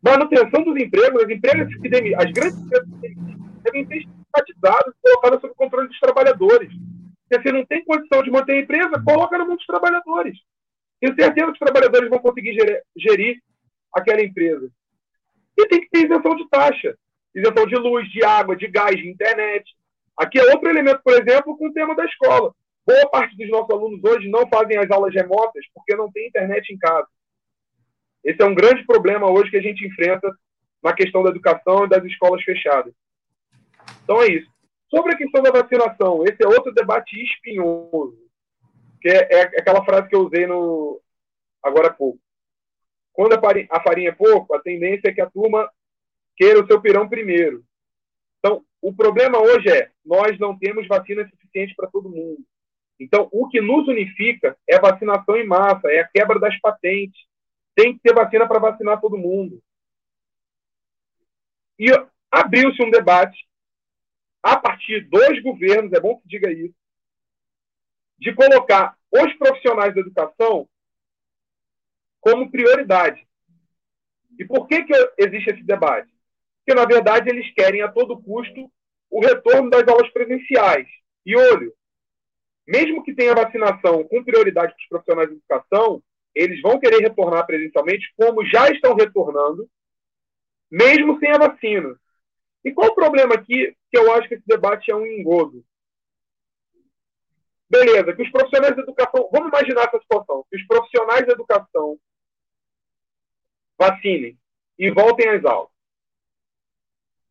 [0.00, 2.88] manutenção dos empregos, as empresas que as grandes empresas
[3.64, 6.70] devem ser estatizadas e colocadas sob controle dos trabalhadores.
[7.30, 10.38] Se você não tem condição de manter a empresa, coloca na mão dos trabalhadores.
[11.00, 13.42] Tenho certeza que os trabalhadores vão conseguir gerir, gerir
[13.94, 14.70] aquela empresa.
[15.58, 16.96] E tem que ter isenção de taxa.
[17.34, 19.64] Isenção de luz, de água, de gás, de internet.
[20.16, 22.54] Aqui é outro elemento, por exemplo, com o tema da escola.
[22.86, 26.72] Boa parte dos nossos alunos hoje não fazem as aulas remotas porque não tem internet
[26.72, 27.08] em casa.
[28.24, 30.30] Esse é um grande problema hoje que a gente enfrenta
[30.82, 32.92] na questão da educação e das escolas fechadas.
[34.04, 34.50] Então é isso.
[34.88, 38.18] Sobre a questão da vacinação, esse é outro debate espinhoso,
[39.00, 41.00] que é, é aquela frase que eu usei no
[41.62, 42.18] agora há pouco.
[43.12, 45.70] Quando a farinha, é pouco, a tendência é que a turma
[46.36, 47.64] queira o seu pirão primeiro.
[48.38, 52.42] Então, o problema hoje é nós não temos vacina suficiente para todo mundo.
[52.98, 57.20] Então, o que nos unifica é a vacinação em massa, é a quebra das patentes.
[57.74, 59.62] Tem que ter vacina para vacinar todo mundo.
[61.78, 61.86] E
[62.30, 63.36] abriu-se um debate
[64.82, 66.74] partir dos governos, é bom que diga isso,
[68.18, 70.68] de colocar os profissionais da educação
[72.20, 73.26] como prioridade.
[74.38, 76.10] E por que, que existe esse debate?
[76.64, 78.70] Porque, na verdade, eles querem a todo custo
[79.10, 80.88] o retorno das aulas presenciais.
[81.26, 81.74] E olho,
[82.66, 86.02] mesmo que tenha vacinação com prioridade para os profissionais de educação,
[86.34, 89.68] eles vão querer retornar presencialmente, como já estão retornando,
[90.70, 91.94] mesmo sem a vacina.
[92.64, 95.62] E qual o problema aqui que eu acho que esse debate é um engodo?
[97.68, 99.28] Beleza, que os profissionais de educação.
[99.30, 100.46] Vamos imaginar essa situação.
[100.50, 101.98] Que os profissionais de educação
[103.78, 104.38] vacinem
[104.78, 105.70] e voltem às aulas.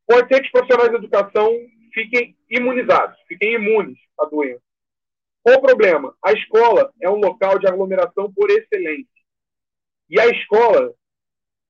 [0.05, 1.51] Pode ser que os profissionais de educação
[1.93, 4.61] fiquem imunizados, fiquem imunes à doença.
[5.41, 6.15] Qual o problema?
[6.23, 9.07] A escola é um local de aglomeração por excelência.
[10.09, 10.93] E a escola,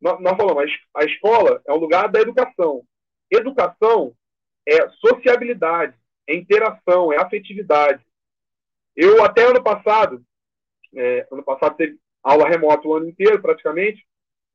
[0.02, 2.86] nós, falamos, a escola é um lugar da educação.
[3.30, 4.16] Educação
[4.68, 5.96] é sociabilidade,
[6.28, 8.04] é interação, é afetividade.
[8.96, 10.24] Eu, até ano passado,
[10.94, 14.06] é, ano passado teve aula remota o ano inteiro, praticamente,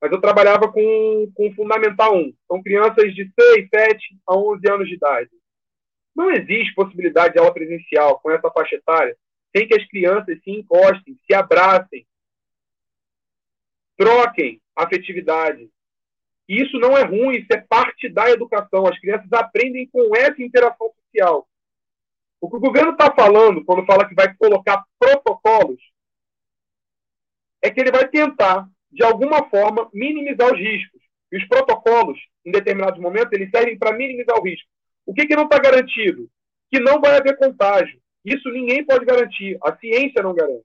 [0.01, 2.35] mas eu trabalhava com, com Fundamental 1.
[2.47, 5.31] São crianças de 6, 7 a 11 anos de idade.
[6.15, 9.17] Não existe possibilidade de aula presencial com essa faixa etária
[9.57, 12.07] sem que as crianças se encostem, se abracem,
[13.97, 15.71] troquem afetividade.
[16.49, 18.87] E isso não é ruim, isso é parte da educação.
[18.87, 21.49] As crianças aprendem com essa interação social.
[22.41, 25.81] O que o governo está falando, quando fala que vai colocar protocolos,
[27.63, 31.01] é que ele vai tentar, de alguma forma, minimizar os riscos.
[31.33, 34.69] E os protocolos, em determinados momentos, eles servem para minimizar o risco.
[35.05, 36.31] O que, que não está garantido?
[36.71, 37.99] Que não vai haver contágio.
[38.25, 39.59] Isso ninguém pode garantir.
[39.63, 40.65] A ciência não garante.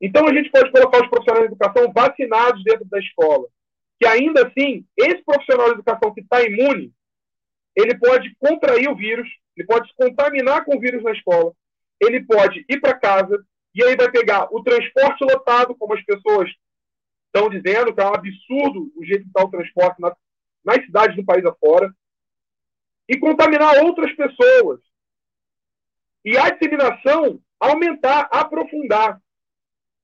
[0.00, 3.48] Então, a gente pode colocar os profissionais de educação vacinados dentro da escola.
[3.98, 6.92] Que ainda assim, esse profissional de educação que está imune,
[7.74, 11.52] ele pode contrair o vírus, ele pode se contaminar com o vírus na escola,
[12.00, 16.50] ele pode ir para casa e aí vai pegar o transporte lotado, como as pessoas
[17.26, 20.14] estão dizendo, que é um absurdo o jeito que está o transporte nas,
[20.64, 21.94] nas cidades do país afora,
[23.08, 24.80] e contaminar outras pessoas.
[26.24, 29.20] E a disseminação aumentar, aprofundar.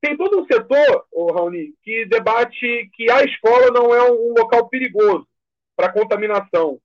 [0.02, 4.68] Tem todo um setor, oh, Raoni, que debate que a escola não é um local
[4.68, 5.24] perigoso
[5.76, 6.80] para contaminação.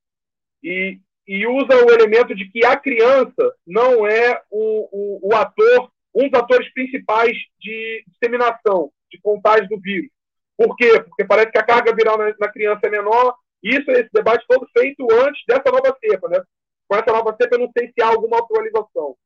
[0.62, 5.90] E, e usa o elemento de que a criança não é o, o, o ator,
[6.14, 10.10] um dos atores principais de disseminação, de contágio do vírus.
[10.56, 11.00] Por quê?
[11.02, 14.68] Porque parece que a carga viral na, na criança é menor, isso, esse debate todo
[14.72, 16.40] feito antes dessa nova cepa, né?
[16.86, 19.16] Com essa nova cepa, eu não sei se há alguma atualização.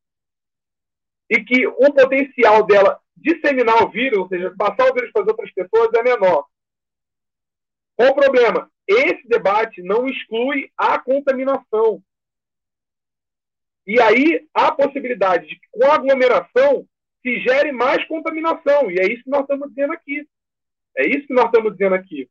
[1.28, 5.28] E que o potencial dela disseminar o vírus, ou seja, passar o vírus para as
[5.28, 6.46] outras pessoas, é menor.
[7.96, 8.70] Qual o problema?
[8.86, 12.02] Esse debate não exclui a contaminação.
[13.86, 16.86] E aí há a possibilidade de que, com a aglomeração,
[17.22, 18.90] se gere mais contaminação.
[18.90, 20.26] E é isso que nós estamos dizendo aqui.
[20.96, 22.28] É isso que nós estamos dizendo aqui.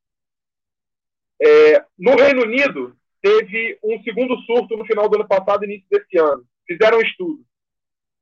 [1.42, 6.18] É, no Reino Unido, teve um segundo surto no final do ano passado, início desse
[6.18, 6.46] ano.
[6.68, 7.44] Fizeram um estudo.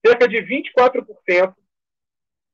[0.05, 1.53] Cerca de 24%,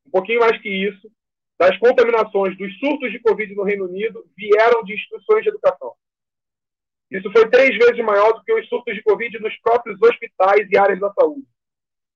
[0.05, 1.09] um pouquinho mais que isso,
[1.57, 5.93] das contaminações dos surtos de Covid no Reino Unido vieram de instituições de educação.
[7.09, 10.77] Isso foi três vezes maior do que os surtos de Covid nos próprios hospitais e
[10.77, 11.45] áreas da saúde.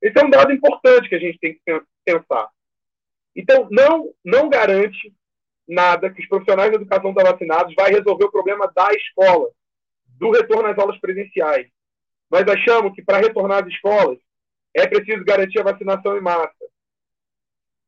[0.02, 2.50] Esse é um dado importante que a gente tem que pensar.
[3.36, 5.14] Então, não, não garante
[5.68, 9.50] nada que os profissionais de educação estão vacinados vai resolver o problema da escola,
[10.18, 11.68] do retorno às aulas presenciais.
[12.30, 14.18] Nós achamos que para retornar às escolas
[14.74, 16.54] é preciso garantir a vacinação em massa.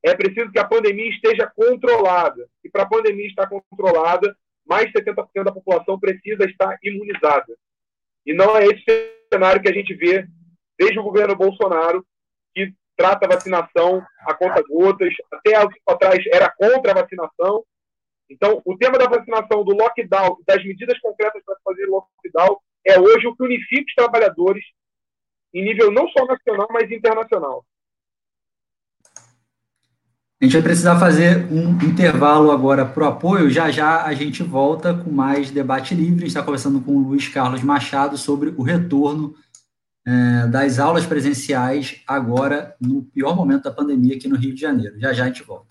[0.03, 2.47] É preciso que a pandemia esteja controlada.
[2.63, 4.35] E para a pandemia estar controlada,
[4.65, 7.55] mais de 70% da população precisa estar imunizada.
[8.25, 8.83] E não é esse
[9.31, 10.27] cenário que a gente vê
[10.77, 12.05] desde o governo Bolsonaro,
[12.53, 15.55] que trata a vacinação a conta gotas, até
[15.87, 17.63] atrás era contra a vacinação,
[18.31, 23.27] então, o tema da vacinação, do lockdown, das medidas concretas para fazer lockdown, é hoje
[23.27, 24.63] o que unifica os trabalhadores
[25.53, 27.65] em nível não só nacional, mas internacional.
[30.41, 33.47] A gente vai precisar fazer um intervalo agora para o apoio.
[33.51, 36.15] Já já a gente volta com mais debate livre.
[36.15, 39.35] A gente está conversando com o Luiz Carlos Machado sobre o retorno
[40.03, 44.99] é, das aulas presenciais agora no pior momento da pandemia aqui no Rio de Janeiro.
[44.99, 45.70] Já já a gente volta.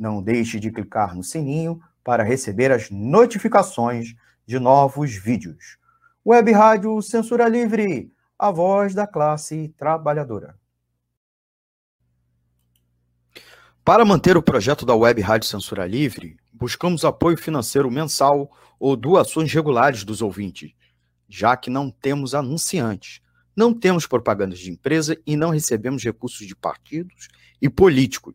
[0.00, 4.14] Não deixe de clicar no sininho para receber as notificações
[4.46, 5.76] de novos vídeos.
[6.26, 10.58] Web Rádio Censura Livre, a voz da classe trabalhadora.
[13.84, 19.52] Para manter o projeto da Web Rádio Censura Livre, buscamos apoio financeiro mensal ou doações
[19.52, 20.72] regulares dos ouvintes,
[21.28, 23.20] já que não temos anunciantes,
[23.54, 27.28] não temos propagandas de empresa e não recebemos recursos de partidos
[27.60, 28.34] e políticos.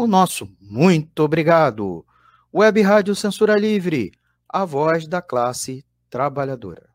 [0.00, 2.06] O nosso muito obrigado.
[2.54, 4.12] Web Rádio Censura Livre,
[4.48, 6.88] a voz da classe trabalhadora.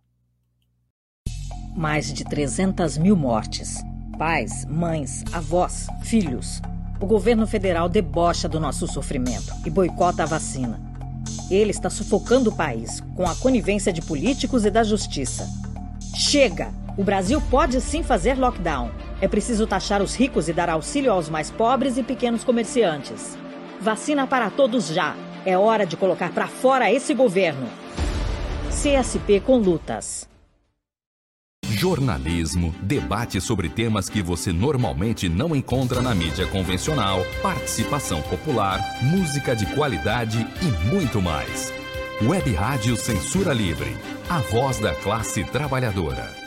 [1.77, 3.77] Mais de 300 mil mortes.
[4.17, 6.59] Pais, mães, avós, filhos.
[6.99, 10.81] O governo federal debocha do nosso sofrimento e boicota a vacina.
[11.51, 15.47] Ele está sufocando o país com a conivência de políticos e da justiça.
[16.15, 16.73] Chega!
[16.97, 18.89] O Brasil pode sim fazer lockdown.
[19.21, 23.37] É preciso taxar os ricos e dar auxílio aos mais pobres e pequenos comerciantes.
[23.79, 25.15] Vacina para todos já.
[25.45, 27.69] É hora de colocar para fora esse governo.
[28.69, 30.27] CSP com lutas.
[31.67, 39.55] Jornalismo, debate sobre temas que você normalmente não encontra na mídia convencional, participação popular, música
[39.55, 41.73] de qualidade e muito mais.
[42.21, 43.95] Web Rádio Censura Livre,
[44.29, 46.44] a voz da classe trabalhadora.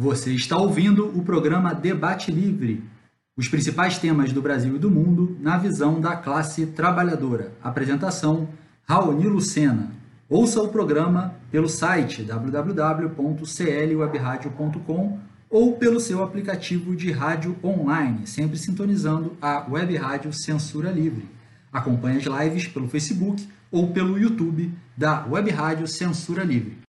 [0.00, 2.84] Você está ouvindo o programa Debate Livre,
[3.36, 7.52] os principais temas do Brasil e do mundo na visão da classe trabalhadora.
[7.60, 8.48] Apresentação:
[8.84, 9.90] Raoni Lucena.
[10.28, 15.18] Ouça o programa pelo site www.clwebradio.com
[15.50, 21.28] ou pelo seu aplicativo de rádio online, sempre sintonizando a Web Rádio Censura Livre.
[21.72, 26.86] Acompanhe as lives pelo Facebook ou pelo YouTube da Web Rádio Censura Livre.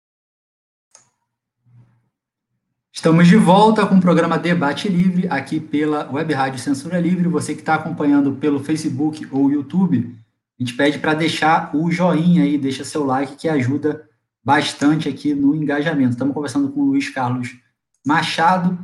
[2.98, 7.28] Estamos de volta com o programa Debate Livre, aqui pela Web Rádio Censura Livre.
[7.28, 10.18] Você que está acompanhando pelo Facebook ou YouTube,
[10.60, 14.10] a gente pede para deixar o joinha aí, deixa seu like, que ajuda
[14.44, 16.14] bastante aqui no engajamento.
[16.14, 17.56] Estamos conversando com o Luiz Carlos
[18.04, 18.84] Machado,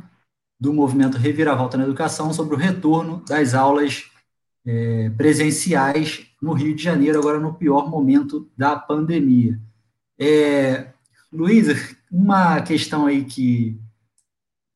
[0.60, 4.04] do movimento Reviravolta na Educação, sobre o retorno das aulas
[4.64, 9.58] é, presenciais no Rio de Janeiro, agora no pior momento da pandemia.
[10.16, 10.86] É,
[11.32, 11.74] Luísa,
[12.12, 13.82] uma questão aí que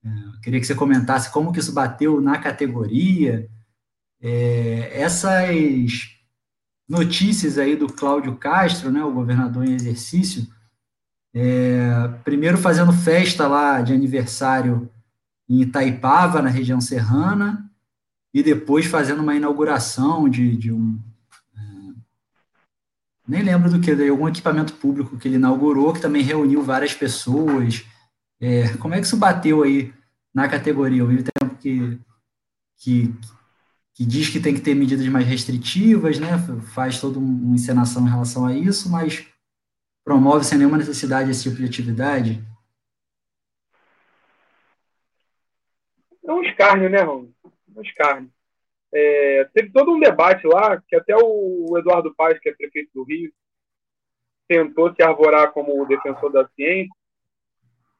[0.08, 3.48] é, queria que você comentasse como que isso bateu na categoria.
[4.20, 6.18] É, essas
[6.88, 10.46] notícias aí do Cláudio Castro, né, o governador em exercício,
[11.34, 14.90] é, primeiro fazendo festa lá de aniversário
[15.48, 17.70] em Itaipava, na região serrana,
[18.32, 20.98] e depois fazendo uma inauguração de, de um.
[21.56, 21.60] É,
[23.26, 26.94] nem lembro do que, de algum equipamento público que ele inaugurou, que também reuniu várias
[26.94, 27.84] pessoas.
[28.40, 29.92] É, como é que isso bateu aí
[30.38, 31.02] na categoria?
[31.02, 31.98] Ao mesmo tempo que,
[32.76, 33.12] que,
[33.92, 36.28] que diz que tem que ter medidas mais restritivas, né?
[36.72, 39.26] faz toda uma encenação em relação a isso, mas
[40.04, 42.40] promove sem nenhuma necessidade esse tipo de atividade?
[46.24, 47.28] É um escárnio, né, Ron?
[47.44, 48.30] É um escárnio.
[48.94, 53.02] É, teve todo um debate lá, que até o Eduardo Paes, que é prefeito do
[53.02, 53.32] Rio,
[54.46, 56.94] tentou se arvorar como defensor da ciência,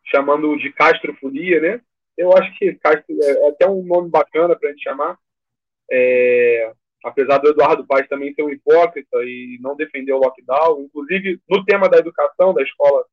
[0.04, 1.80] chamando de castrofolia, né?
[2.18, 5.16] Eu acho que Castro é, é até um nome bacana para a gente chamar.
[5.90, 6.72] É,
[7.04, 11.64] apesar do Eduardo Paes também ser um hipócrita e não defender o lockdown, inclusive no
[11.64, 13.06] tema da educação da escola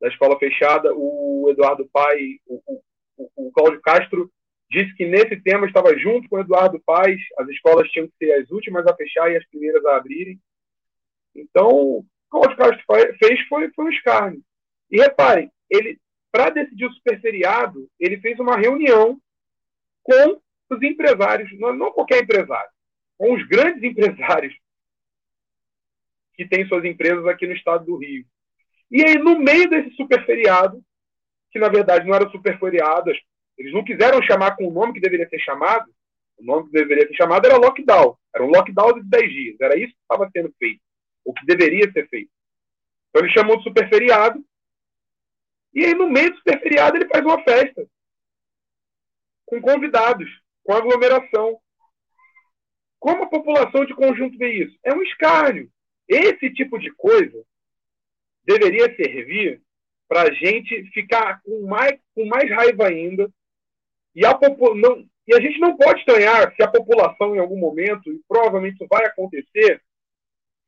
[0.00, 2.82] da escola fechada, o Eduardo Paes, o,
[3.16, 4.30] o, o Cláudio Castro
[4.70, 8.32] disse que nesse tema estava junto com o Eduardo Paes, as escolas tinham que ser
[8.32, 10.38] as últimas a fechar e as primeiras a abrirem.
[11.34, 12.84] Então, o Cláudio Castro
[13.18, 14.42] fez foi, foi um escárnio.
[14.90, 15.98] E reparem, ele
[16.36, 19.18] para decidir o superferiado, ele fez uma reunião
[20.02, 22.68] com os empresários, não, não qualquer empresário,
[23.16, 24.54] com os grandes empresários
[26.34, 28.26] que têm suas empresas aqui no estado do Rio.
[28.90, 30.84] E aí, no meio desse superferiado,
[31.50, 33.10] que na verdade não era superferiado,
[33.56, 35.90] eles não quiseram chamar com o nome que deveria ser chamado,
[36.36, 38.14] o nome que deveria ser chamado era lockdown.
[38.34, 39.56] Era um lockdown de 10 dias.
[39.58, 40.82] Era isso que estava sendo feito.
[41.24, 42.30] O que deveria ser feito.
[43.08, 44.44] Então ele chamou de superferiado.
[45.76, 47.86] E aí, no meio do superferiado, ele faz uma festa.
[49.44, 50.26] Com convidados,
[50.64, 51.60] com aglomeração.
[52.98, 54.78] Como a população de conjunto vê isso?
[54.82, 55.70] É um escárnio.
[56.08, 57.44] Esse tipo de coisa
[58.42, 59.60] deveria servir
[60.08, 63.30] para a gente ficar com mais, com mais raiva ainda.
[64.14, 64.32] E a,
[64.76, 68.76] não, e a gente não pode estranhar se a população, em algum momento, e provavelmente
[68.76, 69.82] isso vai acontecer,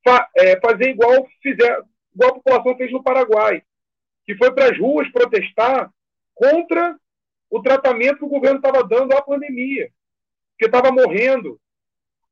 [0.05, 1.83] fa é, fazer igual, fizer,
[2.15, 3.63] igual a população fez no Paraguai,
[4.29, 5.91] que foi para as ruas protestar
[6.35, 7.01] contra
[7.49, 9.91] o tratamento que o governo estava dando à pandemia,
[10.59, 11.59] que estava morrendo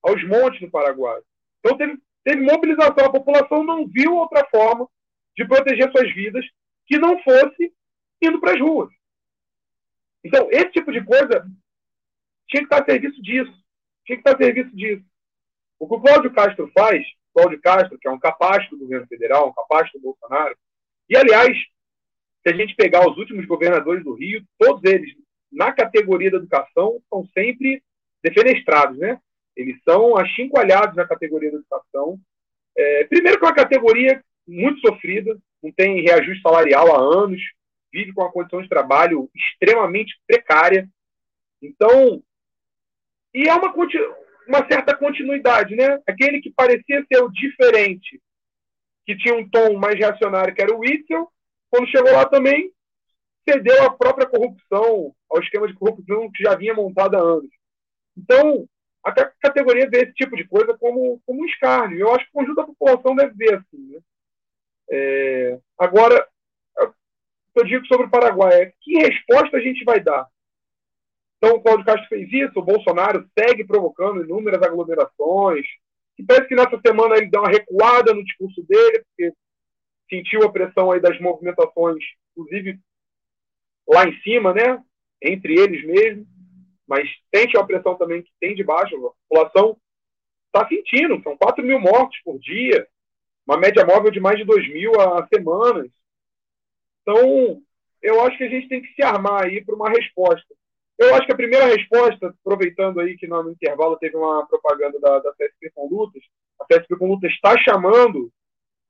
[0.02, 1.22] aos montes no Paraguai.
[1.58, 4.86] Então teve, teve mobilização, a população não viu outra forma
[5.34, 6.44] de proteger suas vidas
[6.86, 7.72] que não fosse
[8.20, 8.92] indo para as ruas.
[10.22, 11.50] Então, esse tipo de coisa
[12.46, 13.52] tinha que estar a serviço disso.
[14.04, 15.04] Tinha que estar a serviço disso.
[15.78, 19.48] O que o Cláudio Castro faz, Cláudio Castro, que é um capacho do governo federal,
[19.48, 20.54] um capacho do Bolsonaro,
[21.08, 21.56] e, aliás,
[22.46, 25.12] se a gente pegar os últimos governadores do Rio, todos eles,
[25.50, 27.82] na categoria da educação, são sempre
[28.22, 29.20] defenestrados, né?
[29.56, 32.20] Eles são achincoalhados na categoria da educação.
[32.76, 37.42] É, primeiro que é uma categoria muito sofrida, não tem reajuste salarial há anos,
[37.92, 40.88] vive com uma condição de trabalho extremamente precária.
[41.60, 42.22] Então,
[43.34, 43.74] e é uma,
[44.46, 46.00] uma certa continuidade, né?
[46.06, 48.20] Aquele que parecia ser o diferente,
[49.04, 51.28] que tinha um tom mais reacionário, que era o Witzel,
[51.76, 52.72] quando chegou lá também,
[53.46, 57.50] cedeu à própria corrupção, ao esquema de corrupção que já vinha montado há anos.
[58.16, 58.66] Então,
[59.04, 62.00] a categoria vê esse tipo de coisa como, como um escárnio.
[62.00, 63.92] Eu acho que o conjunto da população deve ver assim.
[63.92, 64.00] Né?
[64.90, 66.26] É, agora,
[67.54, 70.26] eu digo sobre o Paraguai é que resposta a gente vai dar?
[71.36, 75.66] Então, o Cláudio Castro fez isso, o Bolsonaro segue provocando inúmeras aglomerações,
[76.18, 79.34] e parece que nessa semana ele dá uma recuada no discurso dele, porque
[80.08, 82.02] sentiu a pressão aí das movimentações,
[82.36, 82.78] inclusive
[83.88, 84.82] lá em cima, né,
[85.22, 86.26] entre eles mesmo,
[86.86, 89.76] mas sente a pressão também que tem de baixo, a população
[90.46, 92.86] está sentindo, são 4 mil mortes por dia,
[93.46, 95.90] uma média móvel de mais de 2 mil a semanas.
[97.02, 97.62] Então,
[98.02, 100.54] eu acho que a gente tem que se armar aí para uma resposta.
[100.98, 105.18] Eu acho que a primeira resposta, aproveitando aí que no intervalo teve uma propaganda da,
[105.18, 106.22] da CSP com Lutas,
[106.58, 108.32] a CSP com Lutas está chamando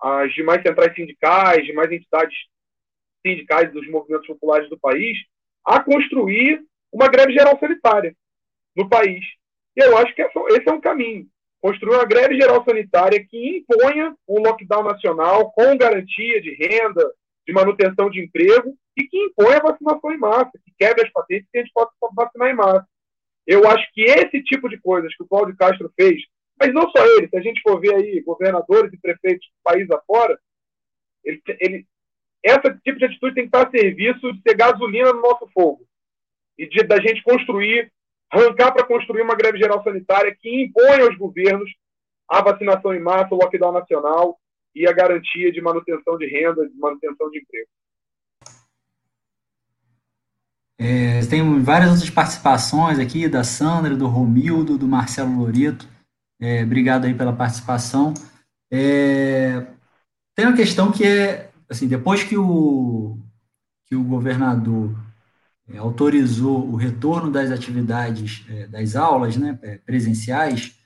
[0.00, 2.36] as demais centrais sindicais, demais entidades
[3.26, 5.18] sindicais dos movimentos populares do país
[5.64, 8.14] a construir uma greve geral sanitária
[8.76, 9.24] no país.
[9.76, 11.26] E eu acho que esse é um caminho.
[11.60, 17.12] Construir uma greve geral sanitária que imponha um lockdown nacional com garantia de renda,
[17.46, 21.48] de manutenção de emprego e que impõe a vacinação em massa, que quebre as patentes
[21.50, 22.86] que a gente possa vacinar em massa.
[23.46, 26.22] Eu acho que esse tipo de coisas que o Cláudio Castro fez,
[26.58, 29.90] mas não só ele, se a gente for ver aí governadores e prefeitos do país
[29.90, 30.38] afora,
[31.24, 31.86] ele, ele,
[32.42, 35.86] esse tipo de atitude tem que estar a serviço de ser gasolina no nosso fogo
[36.58, 37.92] e de, da gente construir,
[38.30, 41.70] arrancar para construir uma greve geral sanitária que impõe aos governos
[42.28, 44.38] a vacinação em massa, o lockdown nacional
[44.74, 47.68] e a garantia de manutenção de renda, de manutenção de emprego.
[50.78, 55.88] É, tem várias outras participações aqui, da Sandra, do Romildo, do Marcelo Loreto.
[56.40, 58.12] É, obrigado aí pela participação.
[58.70, 59.66] É,
[60.34, 63.18] tem uma questão que é, assim, depois que o,
[63.86, 64.94] que o governador
[65.68, 70.76] é, autorizou o retorno das atividades é, das aulas né, é, presenciais,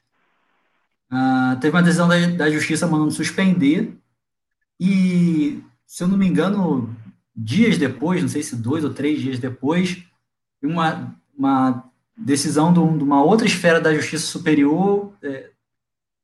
[1.10, 3.98] ah, teve uma decisão da, da Justiça mandando suspender,
[4.78, 6.96] e, se eu não me engano,
[7.34, 10.04] dias depois, não sei se dois ou três dias depois,
[10.62, 15.50] uma, uma decisão de, uma outra esfera da Justiça Superior é,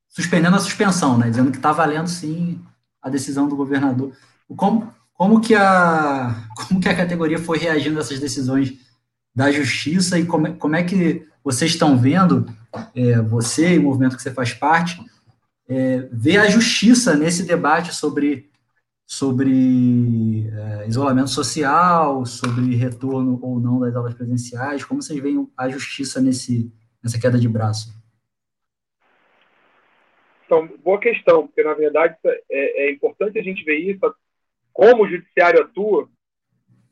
[0.09, 2.61] suspendendo a suspensão, né, dizendo que está valendo sim
[3.03, 4.13] a decisão do governador.
[4.57, 8.75] Como, como, que a, como que a categoria foi reagindo a essas decisões
[9.35, 12.47] da Justiça e como, como é que vocês estão vendo,
[12.95, 14.99] é, você e o movimento que você faz parte,
[15.69, 18.49] é, ver a Justiça nesse debate sobre
[19.07, 24.85] sobre é, isolamento social, sobre retorno ou não das aulas presenciais?
[24.85, 27.95] Como vocês veem a justiça nesse, nessa queda de braço?
[30.45, 34.15] Então, boa questão, porque na verdade é, é importante a gente ver isso,
[34.73, 36.09] como o judiciário atua.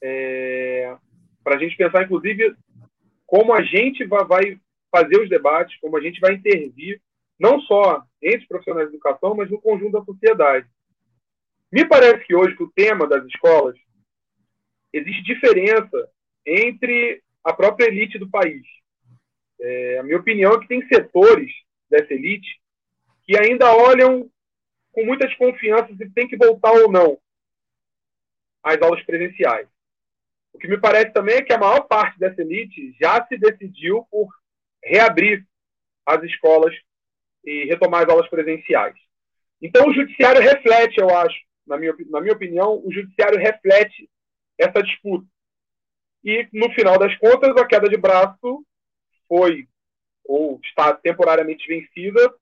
[0.02, 0.96] é,
[1.42, 2.56] para a gente pensar, inclusive,
[3.26, 4.58] como a gente vai
[4.90, 7.00] fazer os debates, como a gente vai intervir,
[7.38, 10.66] não só entre os profissionais de educação, mas no conjunto da sociedade.
[11.74, 13.76] Me parece que hoje, que o tema das escolas,
[14.92, 16.08] existe diferença
[16.46, 18.64] entre a própria elite do país.
[19.60, 21.50] É, a minha opinião é que tem setores
[21.90, 22.60] dessa elite
[23.24, 24.30] que ainda olham
[24.92, 27.18] com muita desconfiança se tem que voltar ou não
[28.62, 29.66] às aulas presenciais.
[30.52, 34.06] O que me parece também é que a maior parte dessa elite já se decidiu
[34.12, 34.28] por
[34.80, 35.44] reabrir
[36.06, 36.72] as escolas
[37.44, 38.94] e retomar as aulas presenciais.
[39.60, 41.36] Então, o judiciário reflete, eu acho,
[41.66, 44.08] na minha, na minha opinião, o judiciário reflete
[44.58, 45.26] essa disputa.
[46.22, 48.64] E, no final das contas, a queda de braço
[49.28, 49.68] foi
[50.24, 52.34] ou está temporariamente vencida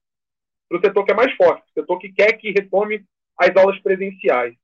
[0.69, 3.05] para o setor que é mais forte, o setor que quer que retome
[3.37, 4.55] as aulas presenciais.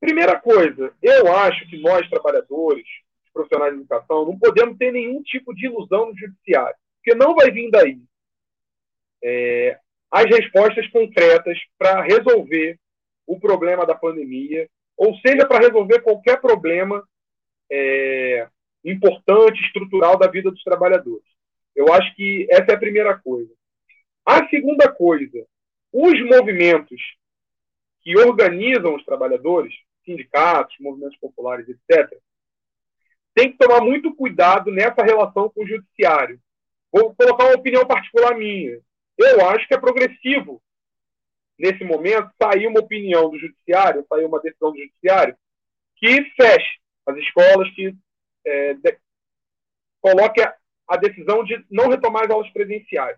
[0.00, 2.86] Primeira coisa, eu acho que nós, trabalhadores,
[3.32, 7.50] profissionais de educação, não podemos ter nenhum tipo de ilusão no judiciário, porque não vai
[7.50, 8.00] vir daí
[9.22, 9.78] é,
[10.16, 12.78] as respostas concretas para resolver
[13.26, 17.06] o problema da pandemia, ou seja, para resolver qualquer problema
[17.70, 18.48] é,
[18.82, 21.26] importante, estrutural da vida dos trabalhadores.
[21.74, 23.52] Eu acho que essa é a primeira coisa.
[24.24, 25.46] A segunda coisa,
[25.92, 26.98] os movimentos
[28.00, 32.18] que organizam os trabalhadores, sindicatos, movimentos populares, etc.,
[33.34, 36.40] tem que tomar muito cuidado nessa relação com o judiciário.
[36.90, 38.80] Vou colocar uma opinião particular minha.
[39.18, 40.62] Eu acho que é progressivo,
[41.58, 45.36] nesse momento, sair uma opinião do judiciário, sair uma decisão do judiciário,
[45.96, 47.94] que feche as escolas, que
[48.44, 48.98] é, de,
[50.00, 50.54] coloque a,
[50.88, 53.16] a, decisão de não retomar as aulas presenciais.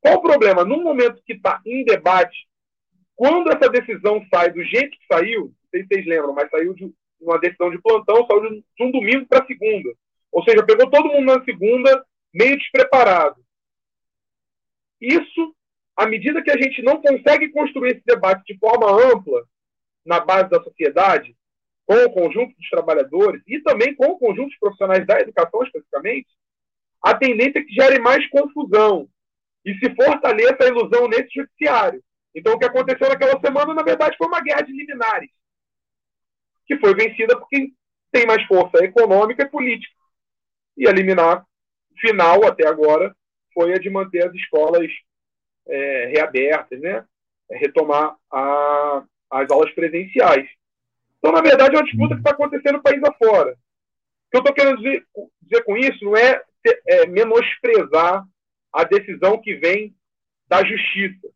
[0.00, 0.64] Qual o problema?
[0.64, 2.46] No momento que está em debate,
[3.16, 6.72] quando essa decisão sai do jeito que saiu, não sei se vocês lembram, mas saiu
[6.72, 9.90] de uma decisão de plantão, saiu de um domingo para segunda.
[10.30, 13.42] Ou seja, pegou todo mundo na segunda, meio despreparado.
[15.00, 15.54] Isso,
[15.96, 19.44] à medida que a gente não consegue construir esse debate de forma ampla
[20.04, 21.36] na base da sociedade,
[21.86, 26.28] com o conjunto dos trabalhadores e também com o conjunto dos profissionais da educação, especificamente,
[27.02, 29.08] a tendência é que gere mais confusão
[29.64, 32.02] e se fortaleça a ilusão nesse judiciário.
[32.34, 35.30] Então, o que aconteceu naquela semana, na verdade, foi uma guerra de liminares,
[36.66, 37.74] que foi vencida por quem
[38.12, 39.94] tem mais força econômica e política.
[40.76, 41.44] E a liminar
[41.98, 43.16] final, até agora,
[43.58, 44.88] foi a de manter as escolas
[45.66, 47.04] é, reabertas, né?
[47.50, 50.48] É, retomar a, as aulas presenciais.
[51.18, 53.50] Então, na verdade, é uma disputa que está acontecendo no país afora.
[53.50, 55.04] O que eu estou querendo dizer,
[55.42, 56.40] dizer, com isso não é,
[56.86, 58.24] é, menosprezar
[58.72, 59.92] a decisão que vem
[60.46, 61.26] da justiça.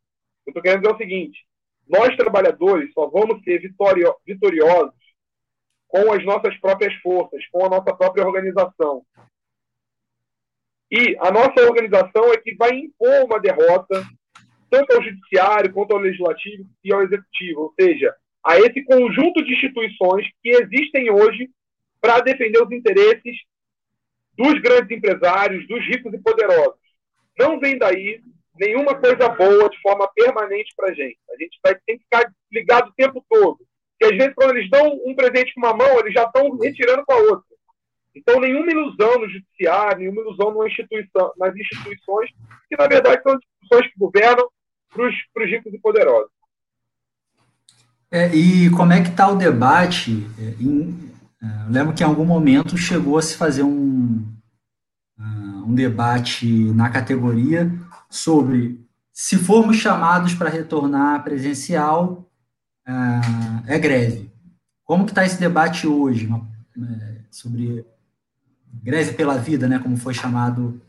[0.46, 1.44] Eu estou querendo dizer o seguinte:
[1.88, 4.94] nós, trabalhadores, só vamos ser vitorio, vitoriosos
[5.88, 9.04] com as nossas próprias forças, com a nossa própria organização.
[10.94, 14.04] E a nossa organização é que vai impor uma derrota
[14.70, 18.14] tanto ao judiciário quanto ao legislativo e ao executivo, ou seja,
[18.44, 21.48] a esse conjunto de instituições que existem hoje
[21.98, 23.38] para defender os interesses
[24.36, 26.76] dos grandes empresários, dos ricos e poderosos.
[27.38, 28.20] Não vem daí
[28.58, 31.18] nenhuma coisa boa de forma permanente para a gente.
[31.30, 33.60] A gente vai ter que ficar ligado o tempo todo.
[33.98, 37.02] Porque às vezes, quando eles dão um presente com uma mão, eles já estão retirando
[37.06, 37.51] com a outra.
[38.14, 40.54] Então, nenhuma ilusão no judiciário, nenhuma ilusão
[41.38, 42.30] nas instituições,
[42.68, 44.48] que na verdade são instituições que governam
[44.90, 46.30] para os ricos e poderosos.
[48.10, 50.26] É, e como é que está o debate?
[50.38, 51.10] É, em,
[51.42, 54.22] é, lembro que em algum momento chegou a se fazer um,
[55.18, 57.72] uh, um debate na categoria
[58.10, 58.78] sobre
[59.10, 62.28] se formos chamados para retornar presencial,
[63.68, 64.30] é greve.
[64.84, 66.28] Como que está esse debate hoje
[67.30, 67.86] sobre
[68.72, 70.80] greve pela vida, né, como foi chamado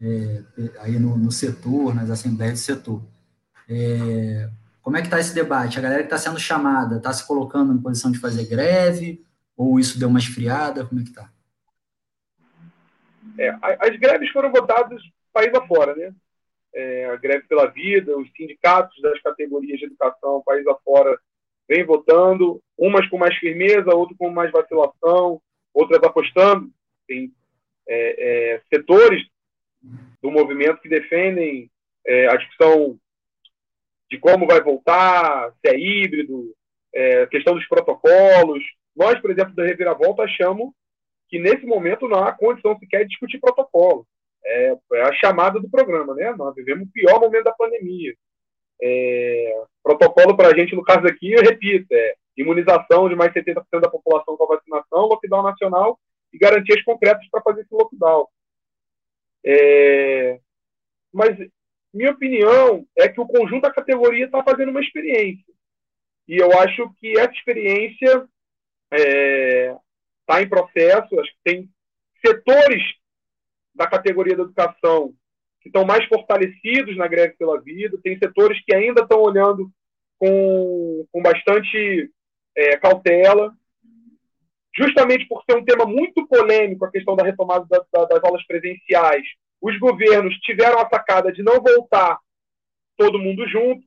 [0.00, 0.42] é,
[0.80, 3.02] aí no, no, setor, nas assembleias do setor.
[3.68, 4.48] É,
[4.82, 5.78] como é que está esse debate?
[5.78, 9.24] A galera que está sendo chamada está se colocando em posição de fazer greve?
[9.56, 10.84] Ou isso deu uma esfriada?
[10.84, 11.30] Como é que está?
[13.38, 13.48] É,
[13.80, 16.14] as greves foram votadas país afora, né?
[16.74, 21.18] É, a greve pela vida, os sindicatos das categorias de educação país afora
[21.68, 25.40] vem votando, umas com mais firmeza, outras com mais vacilação,
[25.72, 26.70] outras apostando.
[27.06, 27.32] Tem
[27.86, 29.22] é, é, setores
[30.22, 31.70] do movimento que defendem
[32.06, 32.98] é, a discussão
[34.10, 36.54] de como vai voltar, se é híbrido,
[36.94, 38.62] é, questão dos protocolos.
[38.94, 40.72] Nós, por exemplo, da Reviravolta, achamos
[41.28, 44.06] que nesse momento não há condição sequer de discutir protocolo.
[44.46, 46.32] É, é a chamada do programa, né?
[46.36, 48.14] Nós vivemos o pior momento da pandemia.
[48.80, 53.64] É, protocolo para a gente, no caso aqui, eu repito, é imunização de mais 70%
[53.80, 55.98] da população com a vacinação, lockdown nacional
[56.34, 58.26] e garantias concretas para fazer esse lockdown.
[59.46, 60.40] É...
[61.12, 61.38] Mas
[61.92, 65.54] minha opinião é que o conjunto da categoria está fazendo uma experiência.
[66.26, 68.28] E eu acho que essa experiência
[68.92, 69.76] está é,
[70.26, 71.20] tá em processo.
[71.20, 71.70] Acho que tem
[72.24, 72.82] setores
[73.74, 75.14] da categoria da educação
[75.60, 79.70] que estão mais fortalecidos na greve pela vida, tem setores que ainda estão olhando
[80.18, 82.10] com, com bastante
[82.54, 83.54] é, cautela,
[84.76, 88.44] justamente por ser um tema muito polêmico, a questão da retomada da, da, das aulas
[88.46, 89.24] presenciais.
[89.60, 92.18] Os governos tiveram a sacada de não voltar
[92.96, 93.84] todo mundo junto,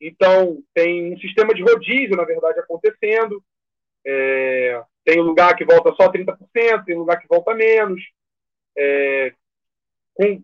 [0.00, 3.42] então tem um sistema de rodízio, na verdade, acontecendo.
[4.06, 8.02] É, tem lugar que volta só 30%, tem lugar que volta menos.
[8.76, 9.34] É,
[10.14, 10.42] com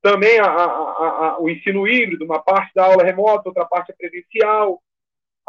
[0.00, 3.94] também a, a, a, o ensino híbrido, uma parte da aula remota, outra parte é
[3.94, 4.82] presencial.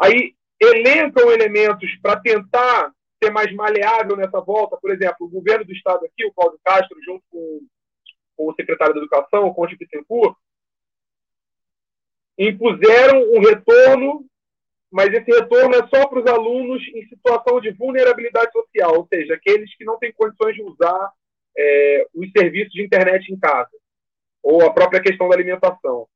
[0.00, 2.92] Aí elencam elementos para tentar
[3.22, 4.76] ser mais maleável nessa volta.
[4.76, 7.60] Por exemplo, o governo do estado aqui, o Cláudio Castro, junto com,
[8.36, 10.36] com o secretário da Educação, o Conte Bittencourt,
[12.38, 14.26] impuseram um retorno,
[14.90, 19.34] mas esse retorno é só para os alunos em situação de vulnerabilidade social, ou seja,
[19.34, 21.12] aqueles que não têm condições de usar
[21.56, 23.70] é, os serviços de internet em casa
[24.42, 26.06] ou a própria questão da alimentação.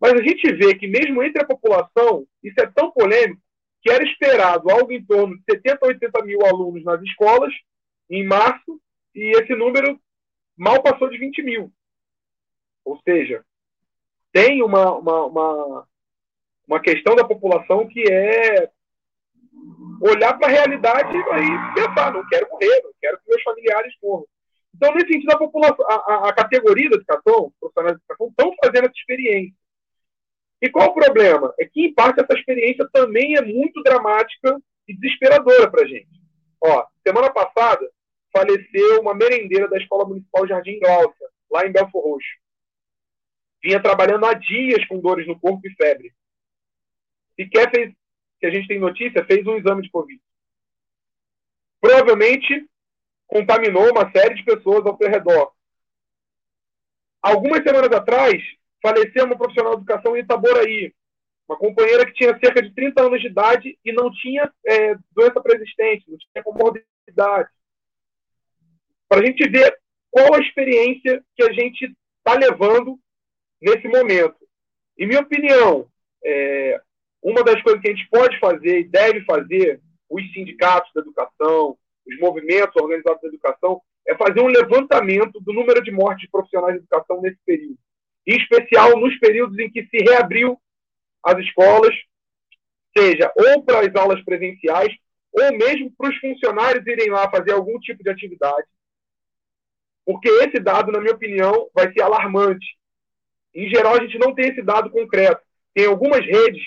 [0.00, 3.40] Mas a gente vê que, mesmo entre a população, isso é tão polêmico
[3.82, 7.52] que era esperado algo em torno de 70 a 80 mil alunos nas escolas
[8.08, 8.80] em março,
[9.14, 10.00] e esse número
[10.56, 11.72] mal passou de 20 mil.
[12.84, 13.44] Ou seja,
[14.32, 15.88] tem uma, uma, uma,
[16.66, 18.70] uma questão da população que é
[20.00, 24.26] olhar para a realidade e pensar: não quero morrer, não quero que meus familiares morram.
[24.74, 28.84] Então, nesse sentido, a, população, a, a categoria da educação, profissionais da educação, estão fazendo
[28.84, 29.54] essa experiência.
[30.62, 31.52] E qual o problema?
[31.58, 36.08] É que, em parte, essa experiência também é muito dramática e desesperadora para a gente.
[36.62, 37.84] Ó, semana passada,
[38.32, 42.28] faleceu uma merendeira da Escola Municipal Jardim Gláucia, lá em Belfor Roxo.
[43.60, 46.14] Vinha trabalhando há dias com dores no corpo e febre.
[47.34, 47.92] Sequer fez,
[48.38, 50.20] que a gente tem notícia, fez um exame de Covid.
[51.80, 52.68] Provavelmente
[53.26, 55.52] contaminou uma série de pessoas ao seu redor.
[57.20, 58.40] Algumas semanas atrás,
[58.82, 60.92] faleceu uma profissional de educação em Itaboraí,
[61.48, 65.40] uma companheira que tinha cerca de 30 anos de idade e não tinha é, doença
[65.40, 67.48] preexistente, não tinha comorbidade.
[69.08, 69.78] Para a gente ver
[70.10, 72.98] qual a experiência que a gente está levando
[73.60, 74.36] nesse momento.
[74.98, 75.88] Em minha opinião,
[76.24, 76.80] é,
[77.22, 79.80] uma das coisas que a gente pode fazer e deve fazer,
[80.10, 85.82] os sindicatos da educação, os movimentos organizados da educação, é fazer um levantamento do número
[85.82, 87.78] de mortes de profissionais de educação nesse período.
[88.26, 90.60] Em especial nos períodos em que se reabriu
[91.24, 91.94] as escolas,
[92.96, 94.94] seja ou para as aulas presenciais,
[95.32, 98.66] ou mesmo para os funcionários irem lá fazer algum tipo de atividade.
[100.04, 102.66] Porque esse dado, na minha opinião, vai ser alarmante.
[103.54, 105.40] Em geral, a gente não tem esse dado concreto.
[105.74, 106.62] Tem algumas redes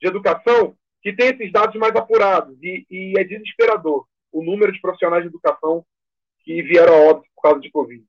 [0.00, 4.80] de educação que têm esses dados mais apurados e, e é desesperador o número de
[4.80, 5.84] profissionais de educação
[6.40, 8.04] que vieram a óbito por causa de Covid.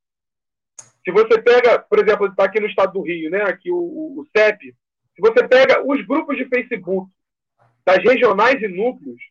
[1.06, 4.26] Se você pega, por exemplo, está aqui no estado do Rio, né, aqui o, o,
[4.36, 4.76] CEP,
[5.14, 7.08] se você pega os grupos de Facebook
[7.86, 9.22] das regionais e núcleos,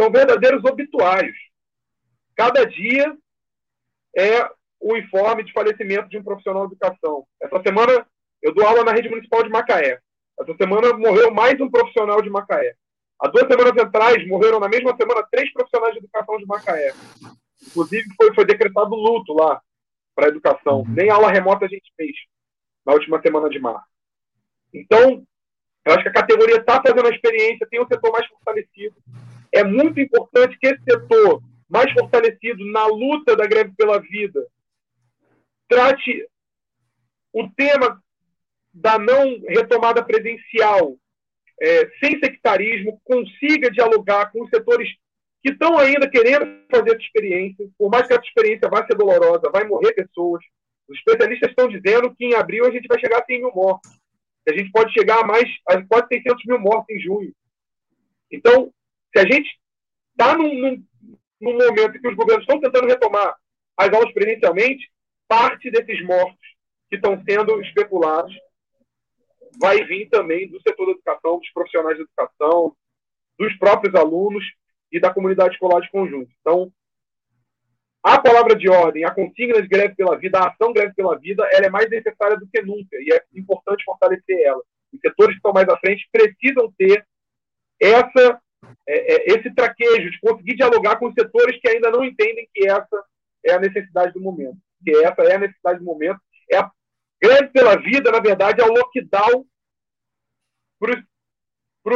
[0.00, 1.36] são verdadeiros obituários.
[2.36, 3.12] Cada dia
[4.16, 4.48] é
[4.78, 7.26] o informe de falecimento de um profissional de educação.
[7.42, 8.06] Essa semana
[8.40, 9.98] eu dou aula na rede municipal de Macaé.
[10.40, 12.74] Essa semana morreu mais um profissional de Macaé.
[13.20, 16.94] Há duas semanas atrás, morreram na mesma semana três profissionais de educação de Macaé.
[17.66, 19.60] Inclusive, foi, foi decretado luto lá
[20.20, 20.80] para a educação.
[20.80, 20.88] Uhum.
[20.88, 22.12] Nem aula remota a gente fez
[22.84, 23.88] na última semana de março.
[24.72, 25.24] Então,
[25.86, 28.94] eu acho que a categoria está fazendo a experiência, tem um setor mais fortalecido.
[29.50, 34.46] É muito importante que esse setor mais fortalecido na luta da greve pela vida
[35.68, 36.28] trate
[37.32, 38.02] o tema
[38.72, 40.96] da não retomada presencial
[41.60, 44.88] é, sem sectarismo, consiga dialogar com os setores
[45.42, 49.50] que estão ainda querendo fazer essa experiência, por mais que essa experiência vá ser dolorosa,
[49.50, 50.42] vai morrer pessoas.
[50.88, 53.90] Os especialistas estão dizendo que em abril a gente vai chegar a 100 mil mortos.
[54.48, 57.32] A gente pode chegar a mais, a quase 600 mil mortos em junho.
[58.30, 58.72] Então,
[59.12, 59.48] se a gente
[60.12, 60.86] está num, num,
[61.40, 63.34] num, momento em que os governos estão tentando retomar
[63.76, 64.90] as aulas presencialmente,
[65.28, 66.38] parte desses mortos
[66.88, 68.34] que estão sendo especulados
[69.60, 72.74] vai vir também do setor da educação, dos profissionais de educação,
[73.38, 74.44] dos próprios alunos
[74.90, 76.30] e da comunidade escolar de conjunto.
[76.40, 76.72] Então,
[78.02, 81.46] a palavra de ordem, a consigna de greve pela vida, a ação greve pela vida,
[81.52, 84.62] ela é mais necessária do que nunca e é importante fortalecer ela.
[84.92, 87.06] Os setores que estão mais à frente precisam ter
[87.78, 88.40] essa,
[88.88, 92.66] é, é, esse traquejo, de conseguir dialogar com os setores que ainda não entendem que
[92.66, 93.04] essa
[93.44, 94.56] é a necessidade do momento.
[94.82, 96.20] Que essa é a necessidade do momento.
[96.50, 96.70] É a
[97.22, 99.44] greve pela vida, na verdade, é o lockdown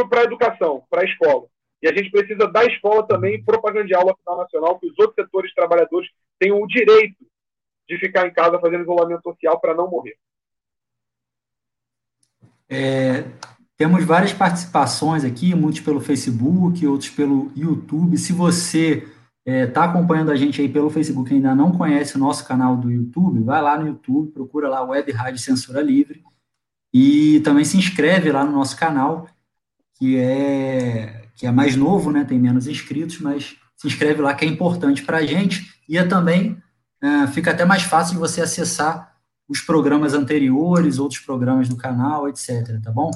[0.09, 1.49] para a educação, para a escola.
[1.85, 5.53] E a gente precisa da escola também propagandear o lockdown nacional, que os outros setores
[5.53, 6.09] trabalhadores
[6.39, 7.27] tenham o direito
[7.87, 10.17] de ficar em casa fazendo isolamento social para não morrer.
[12.71, 13.25] É,
[13.77, 18.17] temos várias participações aqui, muitos pelo Facebook, outros pelo YouTube.
[18.17, 19.07] Se você
[19.47, 22.49] está é, tá acompanhando a gente aí pelo Facebook e ainda não conhece o nosso
[22.49, 26.25] canal do YouTube, vai lá no YouTube, procura lá Web Rádio Censura Livre
[26.95, 29.29] e também se inscreve lá no nosso canal,
[29.99, 34.45] que é que é mais novo, né, tem menos inscritos, mas se inscreve lá que
[34.45, 36.63] é importante para a gente e é também
[37.03, 39.15] é, fica até mais fácil de você acessar
[39.49, 43.11] os programas anteriores, outros programas do canal, etc, tá bom?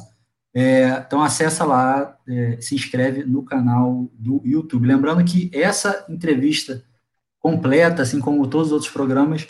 [0.54, 4.86] É, então acessa lá, é, se inscreve no canal do YouTube.
[4.86, 6.82] Lembrando que essa entrevista
[7.38, 9.46] completa, assim como todos os outros programas,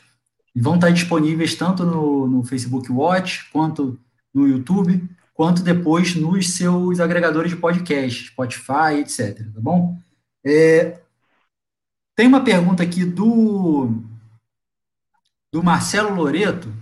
[0.54, 3.98] vão estar disponíveis tanto no, no Facebook Watch quanto
[4.32, 5.08] no YouTube
[5.39, 9.39] quanto depois nos seus agregadores de podcast, Spotify, etc.
[9.55, 9.97] Tá bom?
[10.45, 10.99] É,
[12.16, 14.03] tem uma pergunta aqui do,
[15.53, 16.74] do Marcelo Loreto,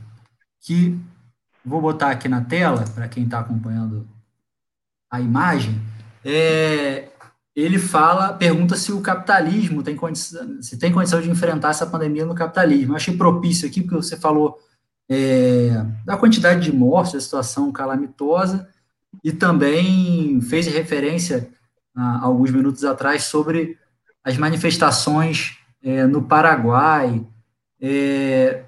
[0.62, 0.98] que
[1.62, 4.08] vou botar aqui na tela, para quem está acompanhando
[5.10, 5.78] a imagem.
[6.24, 7.10] É,
[7.54, 12.24] ele fala, pergunta se o capitalismo tem condição, se tem condição de enfrentar essa pandemia
[12.24, 12.92] no capitalismo.
[12.92, 14.58] Eu achei propício aqui, porque você falou
[15.08, 15.70] é,
[16.04, 18.68] da quantidade de mortes, da situação calamitosa,
[19.22, 21.50] e também fez referência,
[21.94, 23.78] há alguns minutos atrás, sobre
[24.22, 27.24] as manifestações é, no Paraguai.
[27.80, 28.64] É,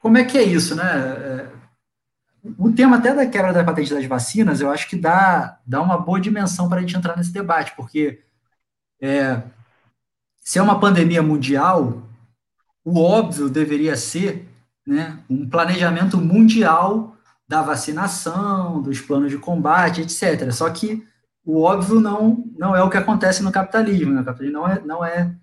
[0.00, 0.84] como é que é isso, né?
[0.84, 1.58] É,
[2.56, 5.98] o tema até da quebra da patente das vacinas, eu acho que dá, dá uma
[5.98, 8.22] boa dimensão para a gente entrar nesse debate, porque
[9.00, 9.42] é,
[10.40, 12.02] se é uma pandemia mundial,
[12.84, 14.47] o óbvio deveria ser
[14.88, 17.14] né, um planejamento mundial
[17.46, 20.50] da vacinação, dos planos de combate, etc.
[20.50, 21.06] Só que
[21.44, 24.14] o óbvio não, não é o que acontece no capitalismo.
[24.14, 24.22] Né?
[24.22, 25.34] O capitalismo não é, não é,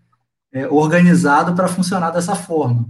[0.51, 2.89] é organizado para funcionar dessa forma.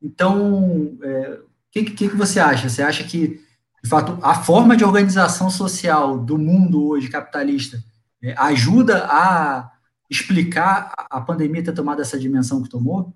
[0.00, 1.40] Então, o é,
[1.72, 2.68] que, que, que você acha?
[2.68, 3.40] Você acha que,
[3.82, 7.82] de fato, a forma de organização social do mundo hoje capitalista
[8.22, 9.72] é, ajuda a
[10.08, 13.12] explicar a pandemia ter tomado essa dimensão que tomou?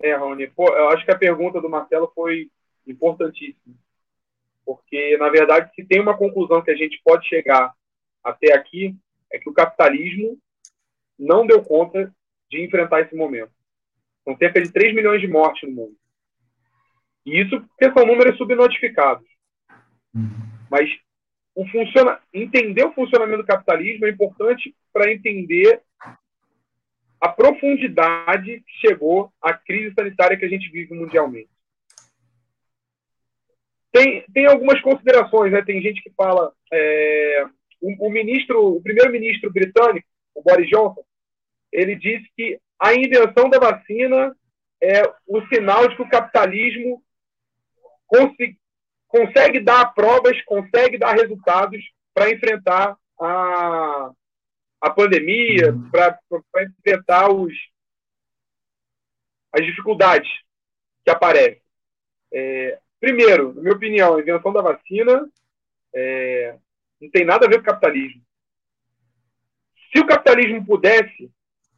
[0.00, 2.50] É, Rony, pô, eu acho que a pergunta do Marcelo foi
[2.86, 3.74] importantíssima.
[4.64, 7.72] Porque, na verdade, se tem uma conclusão que a gente pode chegar
[8.22, 8.96] até aqui,
[9.32, 10.38] é que o capitalismo
[11.18, 12.12] não deu conta
[12.50, 13.52] de enfrentar esse momento.
[14.24, 15.96] São cerca de 3 milhões de mortes no mundo.
[17.24, 19.26] E isso porque são números subnotificados.
[20.14, 20.30] Uhum.
[20.70, 20.90] Mas
[21.54, 22.20] o funciona...
[22.32, 25.82] entender o funcionamento do capitalismo é importante para entender
[27.20, 31.48] a profundidade que chegou a crise sanitária que a gente vive mundialmente.
[33.92, 35.62] Tem, tem algumas considerações, né?
[35.62, 37.46] Tem gente que fala é,
[37.80, 41.02] o, o, ministro, o primeiro-ministro britânico, o Boris Johnson,
[41.72, 44.36] ele disse que a invenção da vacina
[44.82, 47.02] é o sinal de que o capitalismo
[48.06, 48.58] consegue,
[49.08, 54.10] consegue dar provas, consegue dar resultados para enfrentar a,
[54.80, 55.90] a pandemia, uhum.
[55.90, 56.18] para
[56.62, 57.52] enfrentar os,
[59.52, 60.30] as dificuldades
[61.04, 61.62] que aparecem.
[62.32, 65.28] É, primeiro, na minha opinião, a invenção da vacina
[65.94, 66.58] é,
[67.00, 68.22] não tem nada a ver com o capitalismo.
[69.92, 71.30] Se o capitalismo pudesse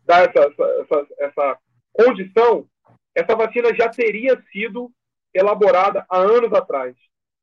[0.05, 1.59] dar essa, essa, essa
[1.93, 2.69] condição,
[3.15, 4.91] essa vacina já teria sido
[5.35, 6.97] elaborada há anos atrás.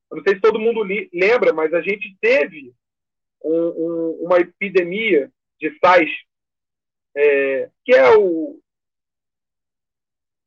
[0.10, 0.82] Eu não sei se todo mundo
[1.14, 2.74] lembra, mas a gente teve
[3.44, 6.12] um, um, uma epidemia de SARS,
[7.16, 8.60] é, que é o,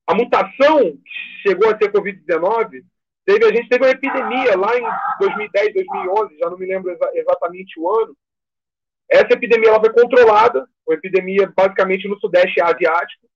[0.06, 2.84] a mutação que chegou a ser Covid-19,
[3.24, 4.82] teve, a gente teve uma epidemia lá em
[5.20, 8.16] 2010, 2011, já não me lembro exa exatamente o ano.
[9.11, 13.26] Essa epidemia ela foi controlada, uma epidemia basicamente no Sudeste Asiático,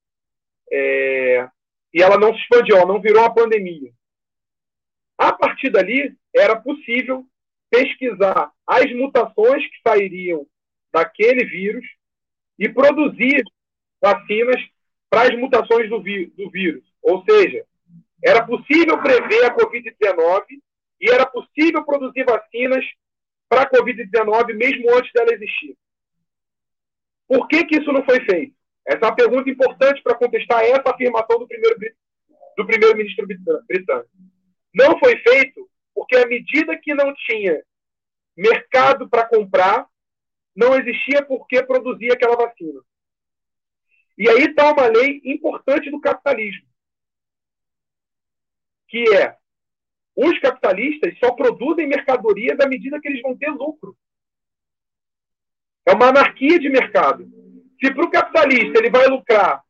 [0.70, 1.48] é,
[1.92, 3.92] e ela não se expandiu, ela não virou uma pandemia.
[5.18, 7.24] A partir dali, era possível
[7.70, 10.46] pesquisar as mutações que sairiam
[10.92, 11.84] daquele vírus
[12.58, 13.42] e produzir
[14.00, 14.60] vacinas
[15.08, 16.84] para as mutações do, do vírus.
[17.02, 17.64] Ou seja,
[18.24, 20.44] era possível prever a Covid-19
[21.00, 22.84] e era possível produzir vacinas
[23.48, 25.76] para a Covid-19 mesmo antes dela existir.
[27.26, 28.54] Por que, que isso não foi feito?
[28.86, 31.78] Essa é uma pergunta importante para contestar essa afirmação do primeiro
[32.56, 34.10] do primeiro-ministro britânico.
[34.74, 37.62] Não foi feito porque à medida que não tinha
[38.36, 39.86] mercado para comprar,
[40.54, 42.80] não existia por que produzir aquela vacina.
[44.18, 46.66] E aí está uma lei importante do capitalismo,
[48.88, 49.36] que é
[50.14, 53.96] os capitalistas só produzem mercadorias à medida que eles vão ter lucro.
[55.86, 57.26] É uma anarquia de mercado.
[57.82, 59.62] Se para o capitalista ele vai lucrar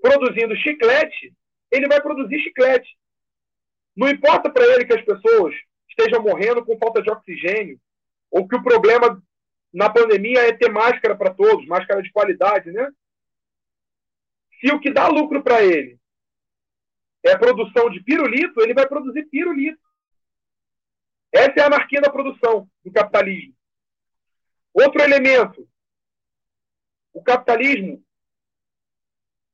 [0.00, 1.34] produzindo chiclete,
[1.70, 2.96] ele vai produzir chiclete.
[3.96, 5.54] Não importa para ele que as pessoas
[5.88, 7.80] estejam morrendo com falta de oxigênio,
[8.30, 9.20] ou que o problema
[9.76, 12.90] na pandemia é ter máscara para todos, máscara de qualidade, né?
[14.58, 16.00] Se o que dá lucro para ele
[17.22, 19.78] é produção de pirulito, ele vai produzir pirulito.
[21.30, 23.54] Essa é a anarquia da produção do capitalismo.
[24.72, 25.68] Outro elemento.
[27.12, 28.02] O capitalismo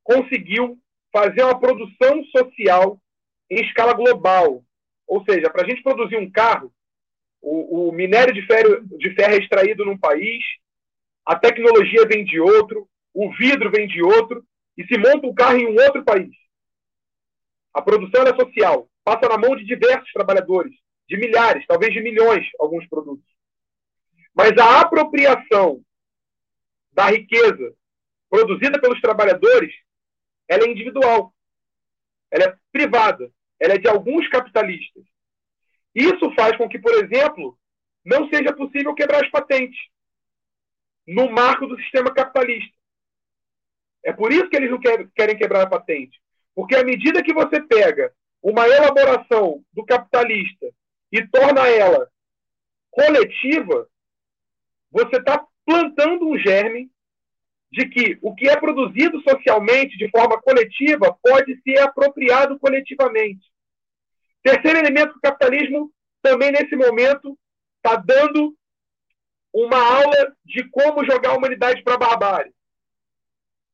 [0.05, 3.03] conseguiu fazer uma produção social
[3.51, 4.65] em escala global.
[5.05, 6.73] Ou seja, para a gente produzir um carro,
[7.43, 10.43] o, o minério de ferro, de ferro é extraído num país,
[11.27, 15.59] a tecnologia vem de outro, o vidro vem de outro, e se monta um carro
[15.59, 16.31] em um outro país.
[17.75, 20.73] A produção é social, passa na mão de diversos trabalhadores,
[21.09, 23.27] de milhares, talvez de milhões, alguns produtos.
[24.35, 25.83] Mas a apropriação
[26.93, 27.75] da riqueza
[28.31, 29.75] produzida pelos trabalhadores,
[30.49, 31.35] ela é individual,
[32.31, 33.31] ela é privada,
[33.61, 35.05] ela é de alguns capitalistas.
[35.95, 37.59] Isso faz com que, por exemplo,
[38.05, 39.79] não seja possível quebrar as patentes
[41.07, 42.77] no marco do sistema capitalista.
[44.05, 46.21] É por isso que eles não querem quebrar a patente.
[46.55, 48.13] Porque à medida que você pega
[48.43, 50.67] uma elaboração do capitalista
[51.11, 52.11] e torna ela
[52.91, 53.89] coletiva,
[54.91, 56.91] você está plantando um germe
[57.71, 63.52] de que o que é produzido socialmente de forma coletiva pode ser apropriado coletivamente.
[64.43, 67.39] Terceiro elemento o capitalismo também nesse momento
[67.77, 68.57] está dando
[69.53, 72.55] uma aula de como jogar a humanidade para a barbárie.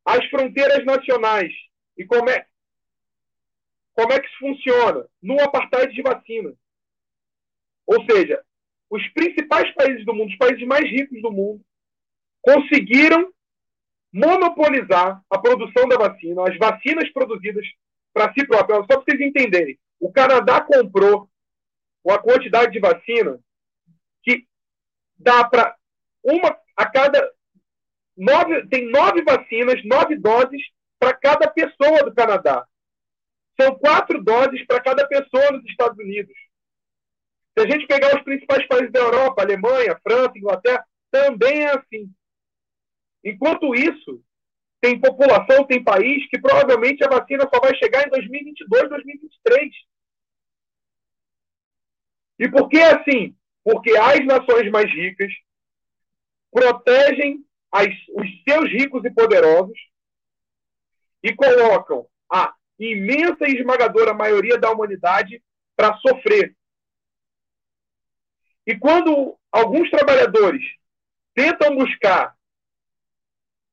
[0.04, 1.52] As fronteiras nacionais
[1.96, 2.46] e como é,
[3.92, 5.06] como é que isso funciona?
[5.22, 6.52] No apartheid de vacina.
[7.86, 8.42] Ou seja,
[8.90, 11.64] os principais países do mundo, os países mais ricos do mundo,
[12.40, 13.32] conseguiram
[14.12, 17.66] monopolizar a produção da vacina, as vacinas produzidas
[18.12, 18.78] para si próprias.
[18.80, 21.28] Só para vocês entenderem, o Canadá comprou
[22.04, 23.38] uma quantidade de vacina
[24.22, 24.46] que
[25.16, 25.76] dá para
[26.22, 27.32] uma a cada
[28.16, 30.62] nove, tem nove vacinas, nove doses
[30.98, 32.66] para cada pessoa do Canadá.
[33.60, 36.34] São quatro doses para cada pessoa nos Estados Unidos.
[37.56, 42.12] Se a gente pegar os principais países da Europa, Alemanha, França, Inglaterra, também é assim.
[43.24, 44.22] Enquanto isso,
[44.80, 49.74] tem população, tem país que provavelmente a vacina só vai chegar em 2022, 2023.
[52.38, 53.36] E por que assim?
[53.64, 55.32] Porque as nações mais ricas
[56.50, 59.78] protegem as, os seus ricos e poderosos
[61.22, 65.42] e colocam a imensa e esmagadora maioria da humanidade
[65.76, 66.56] para sofrer.
[68.66, 70.62] E quando alguns trabalhadores
[71.34, 72.37] tentam buscar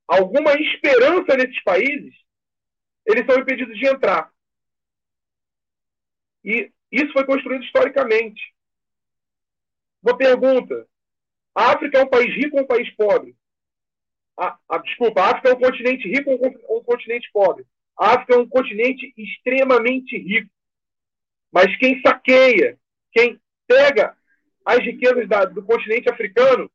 [0.08, 2.14] alguma esperança nesses países,
[3.06, 4.32] eles são impedidos de entrar.
[6.44, 8.42] E isso foi construído historicamente.
[10.02, 10.88] Uma pergunta:
[11.54, 13.36] a África é um país rico ou um país pobre?
[14.38, 16.30] A, a, desculpa, a África é um continente rico
[16.68, 17.66] ou um, continente pobre?
[17.98, 20.52] A África é um continente extremamente rico.
[21.52, 22.78] Mas quem saqueia,
[23.14, 24.16] quem pega
[24.66, 26.70] as riquezas da, do continente africano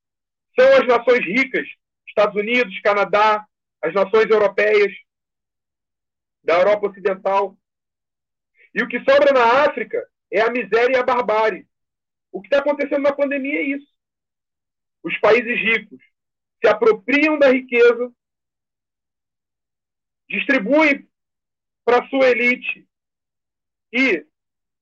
[0.59, 1.69] são as nações ricas,
[2.11, 3.47] Estados Unidos, Canadá,
[3.83, 4.93] as nações europeias,
[6.43, 7.57] da Europa Ocidental.
[8.75, 11.67] E o que sobra na África é a miséria e a barbárie.
[12.33, 13.89] O que está acontecendo na pandemia é isso.
[15.03, 16.01] Os países ricos
[16.63, 18.13] se apropriam da riqueza,
[20.29, 21.09] distribuem
[21.85, 22.87] para a sua elite
[23.93, 24.25] e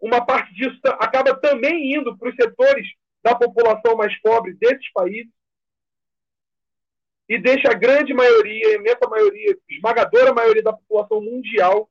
[0.01, 2.87] uma parte disso acaba também indo para os setores
[3.23, 5.33] da população mais pobre desses países
[7.29, 11.91] e deixa a grande maioria, a imensa maioria, esmagadora maioria da população mundial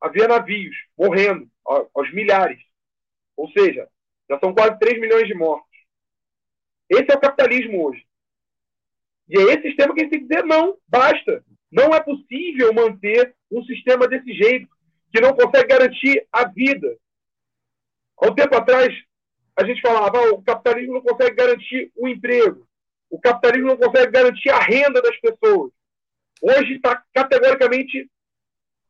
[0.00, 2.58] a ver navios morrendo aos milhares.
[3.36, 3.86] Ou seja,
[4.28, 5.68] já são quase 3 milhões de mortos.
[6.88, 8.06] Esse é o capitalismo hoje.
[9.28, 11.44] E é esse sistema que a gente tem que dizer não, basta.
[11.70, 14.68] Não é possível manter um sistema desse jeito,
[15.12, 16.96] que não consegue garantir a vida.
[18.16, 18.92] Há um tempo atrás,
[19.56, 22.66] a gente falava, ah, o capitalismo não consegue garantir o emprego
[23.10, 25.72] o capitalismo não consegue garantir a renda das pessoas.
[26.40, 28.08] Hoje está categoricamente,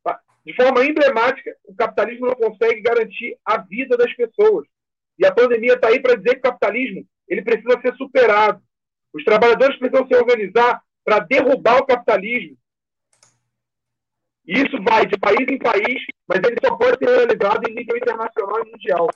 [0.05, 4.67] tá, de forma emblemática, o capitalismo não consegue garantir a vida das pessoas.
[5.19, 8.63] E a pandemia está aí para dizer que o capitalismo ele precisa ser superado.
[9.13, 12.57] Os trabalhadores precisam se organizar para derrubar o capitalismo.
[14.47, 18.65] Isso vai de país em país, mas ele só pode ser realizado em nível internacional
[18.65, 19.09] e mundial.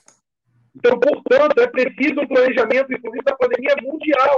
[0.75, 4.37] Então, portanto, é preciso um planejamento, inclusive, da pandemia mundial.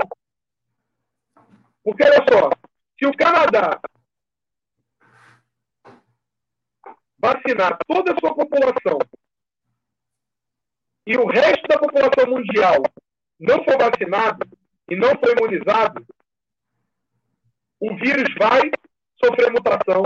[1.87, 2.49] Porque, olha só,
[2.99, 3.79] se o Canadá
[7.17, 8.99] vacinar toda a sua população
[11.05, 12.83] e o resto da população mundial
[13.39, 14.45] não for vacinado
[14.91, 16.05] e não for imunizado,
[17.79, 18.69] o vírus vai
[19.23, 20.03] sofrer mutação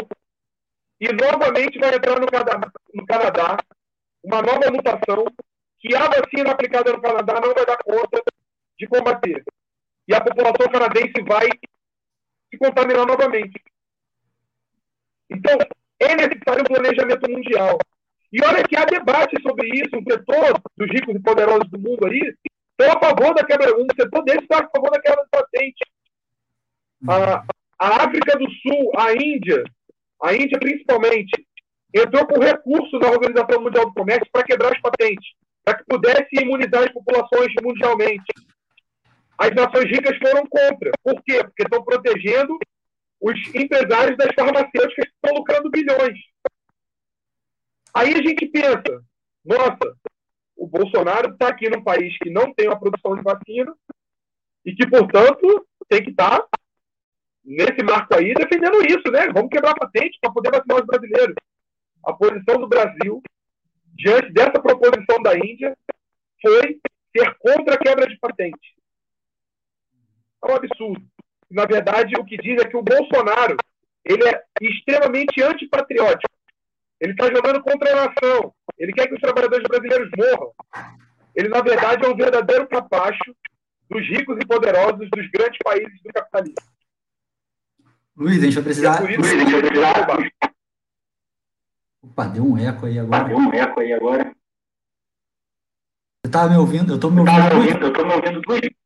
[1.00, 3.58] e novamente vai entrar no Canadá, no Canadá
[4.24, 5.26] uma nova mutação
[5.80, 8.22] que a vacina aplicada no Canadá não vai dar conta
[8.78, 9.44] de combater.
[10.08, 11.50] E a população canadense vai
[12.52, 13.60] se contaminar novamente.
[15.30, 15.58] Então,
[16.00, 17.78] é necessário um planejamento mundial.
[18.32, 22.06] E olha que há debate sobre isso, um setor dos ricos e poderosos do mundo
[22.08, 22.34] aí
[22.72, 25.84] estão a favor da quebra, um setor deles está a favor da quebra de patente.
[27.08, 27.44] A,
[27.80, 29.64] a África do Sul, a Índia,
[30.24, 31.46] a Índia principalmente,
[31.94, 35.30] entrou com recurso na Organização Mundial do Comércio para quebrar as patentes,
[35.64, 38.34] para que pudesse imunizar as populações mundialmente.
[39.42, 40.92] As nações ricas foram contra.
[41.04, 41.44] Por quê?
[41.44, 42.60] Porque estão protegendo
[43.20, 46.20] os empresários das farmacêuticas que estão lucrando bilhões.
[47.92, 49.04] Aí a gente pensa,
[49.44, 49.98] nossa,
[50.56, 53.76] o Bolsonaro está aqui num país que não tem uma produção de vacina
[54.64, 56.48] e que, portanto, tem que estar tá
[57.44, 59.28] nesse marco aí defendendo isso, né?
[59.34, 61.36] Vamos quebrar patente para poder vacinar os brasileiros.
[62.06, 63.24] A posição do Brasil,
[63.96, 65.76] diante dessa proposição da Índia,
[66.40, 66.80] foi
[67.18, 68.81] ser contra a quebra de patente.
[70.44, 71.02] É um absurdo.
[71.50, 73.58] Na verdade, o que diz é que o Bolsonaro
[74.06, 76.34] ele é extremamente antipatriótico.
[77.00, 78.54] Ele está jogando contra a nação.
[78.78, 80.54] Ele quer que os trabalhadores brasileiros morram.
[81.36, 83.36] Ele, na verdade, é um verdadeiro capacho
[83.90, 86.56] dos ricos e poderosos dos grandes países do capitalismo.
[88.16, 88.98] Luiz, a gente vai precisar.
[88.98, 90.18] É Luiz, a gente vai precisar.
[92.04, 93.24] Opa, deu um eco aí agora.
[93.24, 94.24] Deu um eco aí agora.
[96.24, 96.94] Você estava me ouvindo?
[96.94, 97.36] Eu estou me ouvindo.
[97.36, 97.86] Tá me ouvindo?
[97.86, 98.81] Eu estou me ouvindo, Luiz.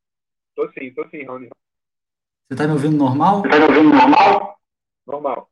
[0.58, 1.48] Estou sim, estou sim, Raoni.
[1.48, 3.42] Você está me ouvindo normal?
[3.42, 4.58] Você está me ouvindo normal?
[5.06, 5.50] Normal.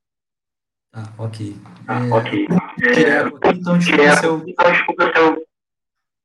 [0.91, 1.55] Tá, ok.
[1.89, 2.47] Ah, é, ok.
[2.77, 4.43] Direto aqui, então desculpa se eu...
[4.47, 5.03] Então, desculpa.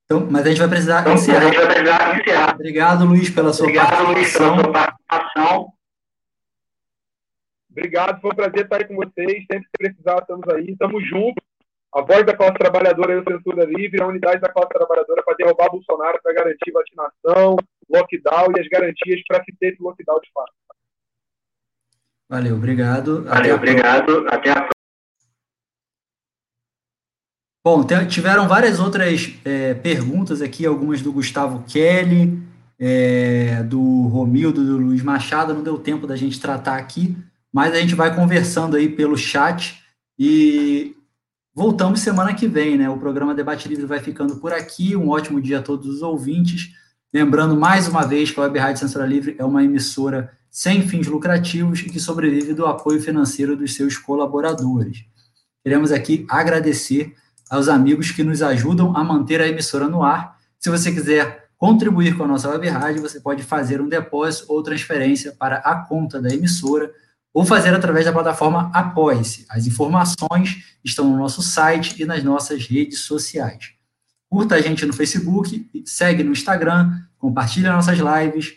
[0.05, 1.39] Então, mas a gente vai precisar então, encerrar.
[1.39, 2.55] A gente vai precisar encerrar.
[2.55, 4.14] Obrigado, Luiz, pela sua Obrigado, participação.
[4.14, 5.72] Luiz, pela sua participação.
[7.70, 9.47] Obrigado, foi um prazer estar aí com vocês.
[9.51, 10.70] Sempre que precisar, estamos aí.
[10.70, 11.45] Estamos juntos.
[11.93, 15.37] A voz da classe trabalhadora e o Censura Livre, a unidade da classe trabalhadora para
[15.37, 17.57] derrubar Bolsonaro, para garantir vacinação,
[17.91, 20.53] lockdown e as garantias para se ter esse lockdown de fato.
[22.28, 23.24] Valeu, obrigado.
[23.24, 24.26] Valeu, obrigado.
[24.28, 24.78] Até a próxima.
[27.64, 32.41] Bom, tiveram várias outras é, perguntas aqui, algumas do Gustavo Kelly,
[32.78, 37.16] é, do Romildo, do Luiz Machado, não deu tempo da gente tratar aqui,
[37.53, 39.82] mas a gente vai conversando aí pelo chat
[40.18, 40.95] e
[41.55, 42.89] voltamos semana que vem, né?
[42.89, 44.95] O programa Debate Livre vai ficando por aqui.
[44.95, 46.72] Um ótimo dia a todos os ouvintes.
[47.12, 51.06] Lembrando mais uma vez que a Web Rádio Censura Livre é uma emissora sem fins
[51.06, 55.06] lucrativos e que sobrevive do apoio financeiro dos seus colaboradores.
[55.62, 57.14] Queremos aqui agradecer
[57.48, 60.36] aos amigos que nos ajudam a manter a emissora no ar.
[60.59, 64.62] Se você quiser contribuir com a nossa web rádio, você pode fazer um depósito ou
[64.62, 66.92] transferência para a conta da emissora
[67.32, 69.46] ou fazer através da plataforma Apoie-se.
[69.48, 73.78] As informações estão no nosso site e nas nossas redes sociais.
[74.31, 78.55] Curta a gente no Facebook, segue no Instagram, compartilha nossas lives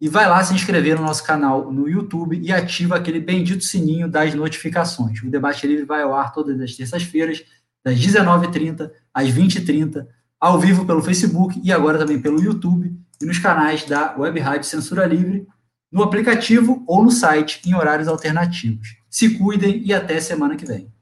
[0.00, 4.06] e vai lá se inscrever no nosso canal no YouTube e ativa aquele bendito sininho
[4.06, 5.22] das notificações.
[5.22, 7.42] O Debate Livre vai ao ar todas as terças-feiras,
[7.82, 10.06] das 19h30 às 20h30,
[10.40, 14.68] ao vivo pelo Facebook e agora também pelo YouTube e nos canais da Web Rádio
[14.68, 15.46] Censura Livre,
[15.90, 18.96] no aplicativo ou no site em horários alternativos.
[19.08, 20.93] Se cuidem e até semana que vem.